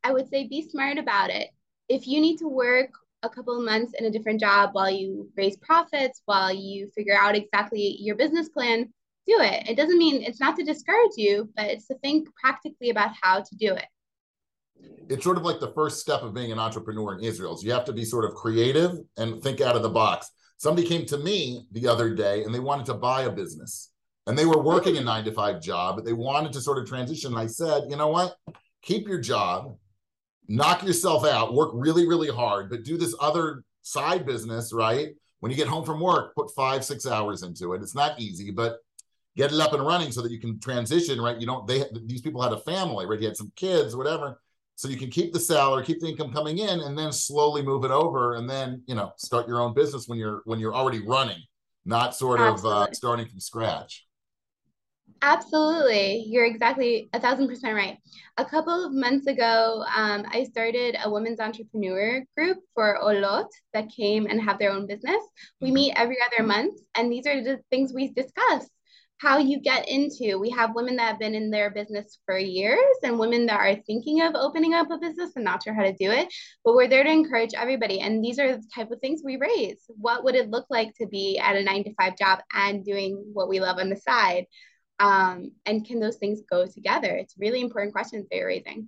i 0.04 0.12
would 0.12 0.30
say 0.30 0.48
be 0.48 0.68
smart 0.68 0.98
about 0.98 1.30
it. 1.30 1.50
If 1.90 2.08
you 2.08 2.22
need 2.22 2.38
to 2.38 2.48
work 2.48 2.92
a 3.24 3.30
couple 3.30 3.58
of 3.58 3.64
months 3.64 3.94
in 3.98 4.06
a 4.06 4.12
different 4.12 4.40
job 4.40 4.72
while 4.74 4.90
you 4.90 5.30
raise 5.36 5.58
profits 5.58 6.22
while 6.26 6.54
you 6.54 6.90
figure 6.96 7.18
out 7.18 7.36
exactly 7.36 7.98
your 8.00 8.16
business 8.16 8.50
plan 8.50 8.92
do 9.28 9.38
it 9.40 9.68
it 9.68 9.78
doesn't 9.78 9.98
mean 9.98 10.22
it's 10.24 10.40
not 10.40 10.56
to 10.56 10.64
discourage 10.64 11.12
you 11.16 11.50
but 11.56 11.66
it's 11.66 11.88
to 11.88 11.96
think 12.00 12.28
practically 12.36 12.90
about 12.90 13.12
how 13.22 13.40
to 13.40 13.56
do 13.56 13.74
it 13.74 13.86
it's 15.10 15.24
sort 15.24 15.38
of 15.38 15.44
like 15.44 15.60
the 15.60 15.74
first 15.74 16.00
step 16.00 16.22
of 16.22 16.34
being 16.34 16.52
an 16.52 16.60
entrepreneur 16.60 17.18
in 17.18 17.24
Israel. 17.24 17.58
So 17.58 17.66
you 17.66 17.74
have 17.74 17.86
to 17.86 17.94
be 17.94 18.06
sort 18.06 18.26
of 18.26 18.34
creative 18.34 18.98
and 19.18 19.42
think 19.42 19.62
out 19.62 19.76
of 19.76 19.84
the 19.84 19.90
box. 19.90 20.30
Somebody 20.58 20.88
came 20.88 21.06
to 21.08 21.18
me 21.18 21.66
the 21.72 21.88
other 21.88 22.14
day 22.14 22.44
and 22.44 22.54
they 22.54 22.60
wanted 22.60 22.86
to 22.88 22.94
buy 22.94 23.24
a 23.24 23.30
business 23.30 23.92
and 24.28 24.38
they 24.38 24.46
were 24.46 24.62
working 24.62 24.98
a 24.98 25.02
mm. 25.02 25.06
nine 25.06 25.26
to 25.26 25.32
five 25.32 25.62
job, 25.62 25.96
but 25.96 26.06
they 26.06 26.14
wanted 26.14 26.54
to 26.54 26.62
sort 26.62 26.78
of 26.78 26.88
transition. 26.88 27.32
And 27.32 27.40
I 27.40 27.48
said, 27.48 27.84
you 27.90 27.96
know 27.96 28.10
what? 28.10 28.36
Keep 28.82 29.08
your 29.08 29.20
job, 29.20 29.78
knock 30.52 30.84
yourself 30.84 31.26
out, 31.26 31.54
work 31.54 31.72
really, 31.74 32.08
really 32.08 32.30
hard, 32.30 32.70
but 32.70 32.84
do 32.84 32.98
this 32.98 33.16
other 33.20 33.64
side 33.82 34.26
business, 34.26 34.74
right? 34.74 35.10
When 35.40 35.50
you 35.50 35.58
get 35.58 35.68
home 35.68 35.86
from 35.86 36.00
work, 36.00 36.36
put 36.36 36.54
five, 36.54 36.84
six 36.84 37.08
hours 37.08 37.42
into 37.42 37.74
it. 37.74 37.82
It's 37.82 37.96
not 37.96 38.20
easy, 38.20 38.52
but 38.52 38.78
get 39.38 39.54
it 39.54 39.60
up 39.60 39.74
and 39.74 39.86
running 39.86 40.12
so 40.12 40.22
that 40.22 40.32
you 40.32 40.40
can 40.40 40.60
transition, 40.60 41.22
right? 41.22 41.40
You 41.40 41.48
don't, 41.48 41.66
they, 41.66 41.84
these 42.06 42.22
people 42.22 42.42
had 42.42 42.52
a 42.52 42.60
family, 42.60 43.06
right? 43.06 43.20
You 43.20 43.28
had 43.28 43.38
some 43.38 43.52
kids, 43.56 43.96
whatever. 43.96 44.42
So 44.76 44.88
you 44.88 44.98
can 44.98 45.10
keep 45.10 45.32
the 45.32 45.40
salary, 45.40 45.86
keep 45.86 46.02
the 46.02 46.08
income 46.08 46.34
coming 46.34 46.58
in, 46.58 46.82
and 46.82 46.98
then 46.98 47.12
slowly 47.12 47.62
move 47.62 47.86
it 47.86 47.92
over, 47.92 48.34
and 48.36 48.50
then 48.50 48.82
you 48.88 48.96
know 48.96 49.14
start 49.16 49.48
your 49.48 49.62
own 49.62 49.76
business 49.76 50.08
when 50.08 50.18
you're 50.18 50.42
when 50.46 50.60
you're 50.60 50.74
already 50.74 51.06
running, 51.06 51.38
not 51.86 52.16
sort 52.16 52.40
Absolutely. 52.40 52.82
of 52.82 52.90
uh, 52.90 52.92
starting 52.94 53.28
from 53.28 53.40
scratch. 53.40 54.08
Absolutely. 55.24 56.26
You're 56.28 56.46
exactly 56.46 57.10
a 57.14 57.20
thousand 57.20 57.48
percent 57.48 57.76
right. 57.76 57.98
A 58.38 58.46
couple 58.46 58.86
of 58.86 58.92
months 58.92 59.28
ago, 59.28 59.84
um, 59.96 60.26
I 60.30 60.46
started 60.46 60.98
a 61.04 61.12
women's 61.12 61.40
entrepreneur 61.40 62.24
group 62.36 62.58
for 62.74 62.98
Olot 63.04 63.48
that 63.74 63.92
came 63.96 64.26
and 64.26 64.42
have 64.42 64.58
their 64.58 64.72
own 64.72 64.88
business. 64.88 65.22
We 65.60 65.68
mm-hmm. 65.68 65.74
meet 65.76 65.94
every 65.96 66.18
other 66.26 66.46
month, 66.46 66.80
and 66.96 67.12
these 67.12 67.28
are 67.28 67.44
the 67.44 67.60
things 67.70 67.94
we 67.94 68.12
discuss 68.14 68.68
how 69.22 69.38
you 69.38 69.60
get 69.60 69.88
into 69.88 70.40
we 70.40 70.50
have 70.50 70.74
women 70.74 70.96
that 70.96 71.08
have 71.08 71.20
been 71.20 71.36
in 71.36 71.52
their 71.52 71.70
business 71.70 72.18
for 72.26 72.40
years 72.40 72.80
and 73.04 73.20
women 73.20 73.46
that 73.46 73.60
are 73.60 73.76
thinking 73.86 74.22
of 74.22 74.34
opening 74.34 74.74
up 74.74 74.90
a 74.90 74.98
business 74.98 75.34
and 75.36 75.46
not 75.46 75.62
sure 75.64 75.76
how 75.76 75.84
to 75.84 75.94
do 75.94 76.10
it 76.10 76.28
but 76.66 76.74
we're 76.74 76.88
there 76.88 77.04
to 77.04 77.12
encourage 77.12 77.52
everybody 77.56 78.00
and 78.00 78.24
these 78.24 78.40
are 78.40 78.58
the 78.58 78.64
type 78.74 78.90
of 78.90 79.00
things 79.00 79.22
we 79.24 79.38
raise 79.38 79.84
what 79.90 80.24
would 80.24 80.34
it 80.34 80.50
look 80.50 80.66
like 80.72 80.92
to 80.96 81.06
be 81.06 81.38
at 81.38 81.56
a 81.56 81.64
nine 81.64 81.84
to 81.84 81.94
five 81.94 82.18
job 82.18 82.40
and 82.56 82.84
doing 82.84 83.24
what 83.32 83.48
we 83.48 83.60
love 83.60 83.78
on 83.78 83.90
the 83.90 83.96
side 83.96 84.46
um, 85.02 85.52
and 85.66 85.86
can 85.86 86.00
those 86.00 86.18
things 86.18 86.42
go 86.50 86.66
together 86.66 87.16
it's 87.16 87.36
really 87.38 87.62
important 87.62 87.92
questions 87.92 88.26
they're 88.32 88.48
raising 88.48 88.88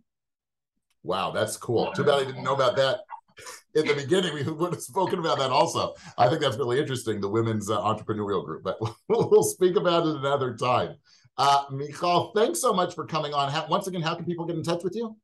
wow 1.03 1.31
that's 1.31 1.57
cool 1.57 1.91
too 1.91 2.03
bad 2.03 2.15
i 2.15 2.23
didn't 2.23 2.43
know 2.43 2.55
about 2.55 2.75
that 2.75 2.99
in 3.75 3.87
the 3.87 3.93
beginning, 3.93 4.33
we 4.33 4.43
would 4.43 4.73
have 4.73 4.81
spoken 4.81 5.19
about 5.19 5.39
that 5.39 5.51
also. 5.51 5.95
I 6.17 6.27
think 6.27 6.41
that's 6.41 6.57
really 6.57 6.79
interesting, 6.79 7.19
the 7.19 7.29
women's 7.29 7.69
uh, 7.69 7.79
entrepreneurial 7.81 8.45
group, 8.45 8.63
but 8.63 8.77
we'll, 9.09 9.29
we'll, 9.29 9.43
speak 9.43 9.75
about 9.75 10.05
it 10.05 10.15
another 10.15 10.55
time. 10.55 10.95
Uh, 11.37 11.63
Michal, 11.71 12.31
thanks 12.35 12.61
so 12.61 12.73
much 12.73 12.93
for 12.93 13.05
coming 13.05 13.33
on. 13.33 13.51
How, 13.51 13.65
once 13.67 13.87
again, 13.87 14.01
how 14.01 14.15
can 14.15 14.25
people 14.25 14.45
get 14.45 14.55
in 14.55 14.63
touch 14.63 14.83
with 14.83 14.95
you? 14.95 15.17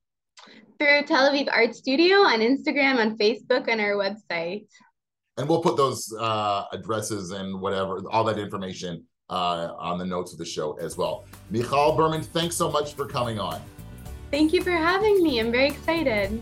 Through 0.80 1.04
Tel 1.04 1.30
Aviv 1.30 1.50
Art 1.52 1.76
Studio 1.76 2.18
on 2.18 2.40
Instagram, 2.40 2.98
on 2.98 3.18
Facebook, 3.18 3.68
and 3.68 3.80
our 3.82 3.94
website. 3.94 4.68
And 5.38 5.48
we'll 5.48 5.62
put 5.62 5.78
those 5.78 6.14
uh, 6.20 6.66
addresses 6.74 7.32
and 7.32 7.62
whatever, 7.62 8.02
all 8.10 8.24
that 8.26 8.40
information 8.40 9.06
uh, 9.30 9.74
on 9.78 9.98
the 9.98 10.06
notes 10.06 10.32
of 10.32 10.38
the 10.38 10.46
show 10.46 10.74
as 10.74 10.98
well. 10.98 11.26
Michal 11.50 11.96
Berman, 11.96 12.22
thanks 12.22 12.56
so 12.56 12.70
much 12.70 12.94
for 12.94 13.06
coming 13.06 13.40
on. 13.40 13.62
Thank 14.32 14.54
you 14.54 14.64
for 14.64 14.72
having 14.72 15.24
me. 15.24 15.40
I'm 15.40 15.52
very 15.52 15.68
excited. 15.68 16.42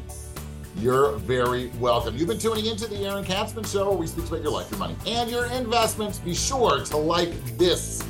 You're 0.77 1.13
very 1.13 1.67
welcome. 1.79 2.15
You've 2.15 2.27
been 2.27 2.37
tuning 2.37 2.67
into 2.67 2.85
the 2.87 2.97
Aaron 2.97 3.25
Katzman 3.25 3.65
Show, 3.65 3.89
where 3.89 3.97
we 3.97 4.05
speak 4.05 4.27
about 4.27 4.43
your 4.43 4.51
life, 4.51 4.69
your 4.69 4.77
money, 4.79 4.95
and 5.07 5.29
your 5.29 5.45
investments. 5.47 6.19
Be 6.19 6.35
sure 6.35 6.83
to 6.85 6.97
like 6.97 7.33
this 7.57 8.03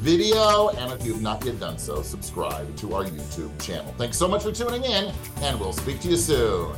video, 0.00 0.70
and 0.70 0.92
if 0.92 1.04
you've 1.04 1.20
not 1.20 1.44
yet 1.44 1.60
done 1.60 1.76
so, 1.76 2.00
subscribe 2.00 2.74
to 2.76 2.94
our 2.94 3.04
YouTube 3.04 3.60
channel. 3.62 3.94
Thanks 3.98 4.16
so 4.16 4.26
much 4.26 4.44
for 4.44 4.52
tuning 4.52 4.84
in, 4.84 5.12
and 5.42 5.60
we'll 5.60 5.74
speak 5.74 6.00
to 6.00 6.08
you 6.08 6.16
soon. 6.16 6.74